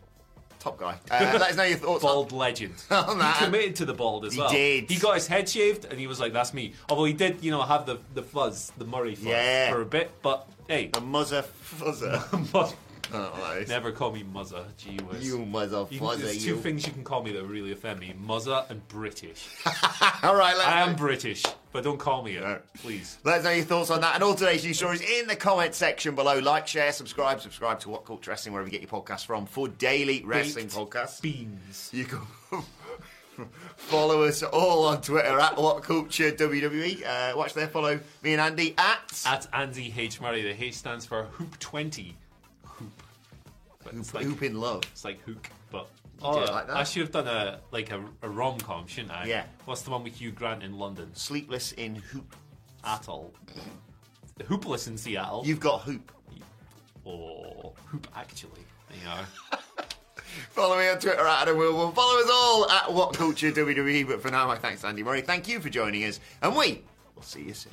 Top 0.64 0.79
guy. 0.79 0.98
Uh, 1.11 1.31
let 1.38 1.42
us 1.50 1.57
know 1.57 1.62
your 1.64 1.77
thoughts. 1.79 2.03
on- 2.05 2.11
Bald 2.11 2.33
legend. 2.33 2.74
On. 2.90 3.20
He 3.20 3.44
committed 3.44 3.77
to 3.77 3.85
the 3.85 3.92
bald 3.94 4.24
as 4.24 4.33
He 4.33 4.40
well. 4.40 4.50
did. 4.50 4.90
He 4.90 4.98
got 4.98 5.14
his 5.14 5.27
head 5.27 5.48
shaved 5.48 5.85
and 5.85 5.98
he 6.00 6.07
was 6.07 6.18
like, 6.20 6.33
that's 6.33 6.55
me. 6.55 6.72
Although 6.88 7.05
he 7.05 7.12
did, 7.12 7.44
you 7.44 7.50
know, 7.50 7.62
have 7.62 7.85
the, 7.87 7.98
the 8.14 8.22
fuzz, 8.22 8.72
the 8.79 8.85
Murray 8.87 9.14
fuzz 9.14 9.27
Yeah. 9.27 9.70
for 9.70 9.83
a 9.83 9.87
bit, 9.87 10.11
but 10.22 10.48
hey, 10.68 10.88
The 10.92 11.00
muzzer 11.00 11.42
fuzzer. 11.42 12.74
Muzz- 13.09 13.14
I 13.14 13.19
don't 13.19 13.35
know 13.37 13.40
what 13.40 13.55
that 13.55 13.62
is. 13.62 13.69
never 13.69 13.93
call 13.93 14.12
me 14.12 14.25
muzza. 14.25 14.64
Gee 14.77 14.97
whiz. 15.05 15.27
You 15.27 15.38
muzzer 15.38 15.87
You-. 15.90 16.17
There's 16.17 16.43
two 16.43 16.51
You. 16.51 16.57
things 16.61 16.87
you 16.87 16.93
can 16.93 17.05
call 17.05 17.23
me 17.23 17.33
that 17.33 17.45
really 17.45 17.73
offend 17.73 18.01
me: 18.01 18.14
muzza 18.25 18.69
and 18.71 18.87
British. 18.88 19.47
All 20.23 20.35
right, 20.37 20.55
I 20.57 20.81
am 20.83 20.97
British, 20.97 21.43
but 21.73 21.85
don't 21.85 21.99
call 21.99 22.23
me 22.23 22.37
it, 22.37 22.40
No. 22.43 22.59
please. 22.79 23.19
Let 23.25 23.38
us 23.38 23.45
know 23.45 23.51
your 23.51 23.64
thoughts 23.64 23.90
on 23.90 24.01
that 24.01 24.14
and 24.14 24.25
all 24.25 24.35
today's 24.35 24.64
news 24.64 24.77
stories 24.79 25.01
in 25.01 25.27
the 25.27 25.37
comment 25.37 25.75
section 25.75 26.14
below. 26.14 26.38
Like, 26.38 26.67
share, 26.67 26.93
subscribe, 26.93 27.40
subscribe 27.40 27.81
to 27.81 27.90
What 27.90 28.05
Culture 28.07 28.31
Wrestling 28.31 28.53
wherever 28.55 28.69
you 28.69 28.79
get 28.79 28.81
your 28.81 29.03
podcasts 29.03 29.25
from 29.27 29.47
for 29.47 29.69
daily 29.69 30.23
wrestling 30.25 30.67
Baked 30.67 30.77
podcasts. 30.77 31.21
Beans. 31.21 31.90
You 31.93 32.05
can 32.05 32.21
follow 33.77 34.23
us 34.25 34.43
all 34.43 34.87
on 34.87 35.01
Twitter 35.03 35.38
at 35.38 35.57
What 35.57 35.83
Culture 35.83 36.31
WWE. 36.33 37.05
Uh, 37.05 37.37
watch 37.37 37.53
there, 37.55 37.67
follow 37.69 37.99
me 38.23 38.33
and 38.33 38.40
Andy 38.40 38.75
at, 38.79 39.23
At 39.27 39.47
Andy 39.53 39.93
H 39.97 40.21
Murray, 40.21 40.43
the 40.43 40.64
H 40.64 40.75
stands 40.75 41.05
for 41.05 41.25
Hoop 41.25 41.59
Twenty. 41.59 42.17
Hoop. 43.85 43.92
But 43.92 44.01
it's 44.01 44.14
like 44.14 44.25
Hoop 44.25 44.42
in 44.42 44.61
Love. 44.61 44.83
it's 44.90 45.05
like 45.05 45.23
hook, 45.23 45.49
but 45.70 45.88
oh, 46.23 46.42
it 46.42 46.51
like 46.51 46.66
that? 46.66 46.77
I 46.77 46.85
should 46.85 47.03
have 47.03 47.12
done 47.12 47.29
a 47.29 47.61
like 47.70 47.90
a, 47.90 48.05
a 48.23 48.29
rom 48.29 48.59
com, 48.59 48.87
shouldn't 48.87 49.12
I? 49.12 49.27
Yeah. 49.27 49.44
What's 49.64 49.83
the 49.83 49.90
one 49.90 50.03
with 50.05 50.16
Hugh 50.16 50.33
Grant 50.33 50.62
in 50.62 50.79
London? 50.79 51.14
Sleepless 51.14 51.73
in 51.73 51.97
Hoop. 51.97 52.37
Atoll. 52.85 53.33
Hoopless 54.40 54.88
in 54.88 54.97
Seattle. 54.97 55.42
You've 55.47 55.61
got 55.61 55.83
Hoop. 55.83 56.12
or 57.05 57.73
Hoop 57.87 58.09
actually. 58.16 58.64
You 58.90 59.05
know. 59.07 59.59
Follow 60.51 60.79
me 60.79 60.88
on 60.88 60.99
Twitter 60.99 61.20
at 61.27 61.42
Adam 61.42 61.57
Wilborn. 61.57 61.94
Follow 61.94 62.20
us 62.20 62.31
all 62.33 62.70
at 62.70 62.92
What 62.92 63.14
Culture 63.14 63.53
WWE. 63.53 64.07
But 64.07 64.20
for 64.20 64.31
now, 64.31 64.47
my 64.47 64.57
thanks 64.57 64.81
to 64.81 64.88
Andy 64.88 65.03
Murray. 65.03 65.20
Thank 65.20 65.49
you 65.49 65.61
for 65.61 65.68
joining 65.68 66.05
us. 66.05 66.18
And 66.42 66.57
we 66.57 66.83
will 67.14 67.23
see 67.23 67.42
you 67.42 67.55
soon. 67.55 67.73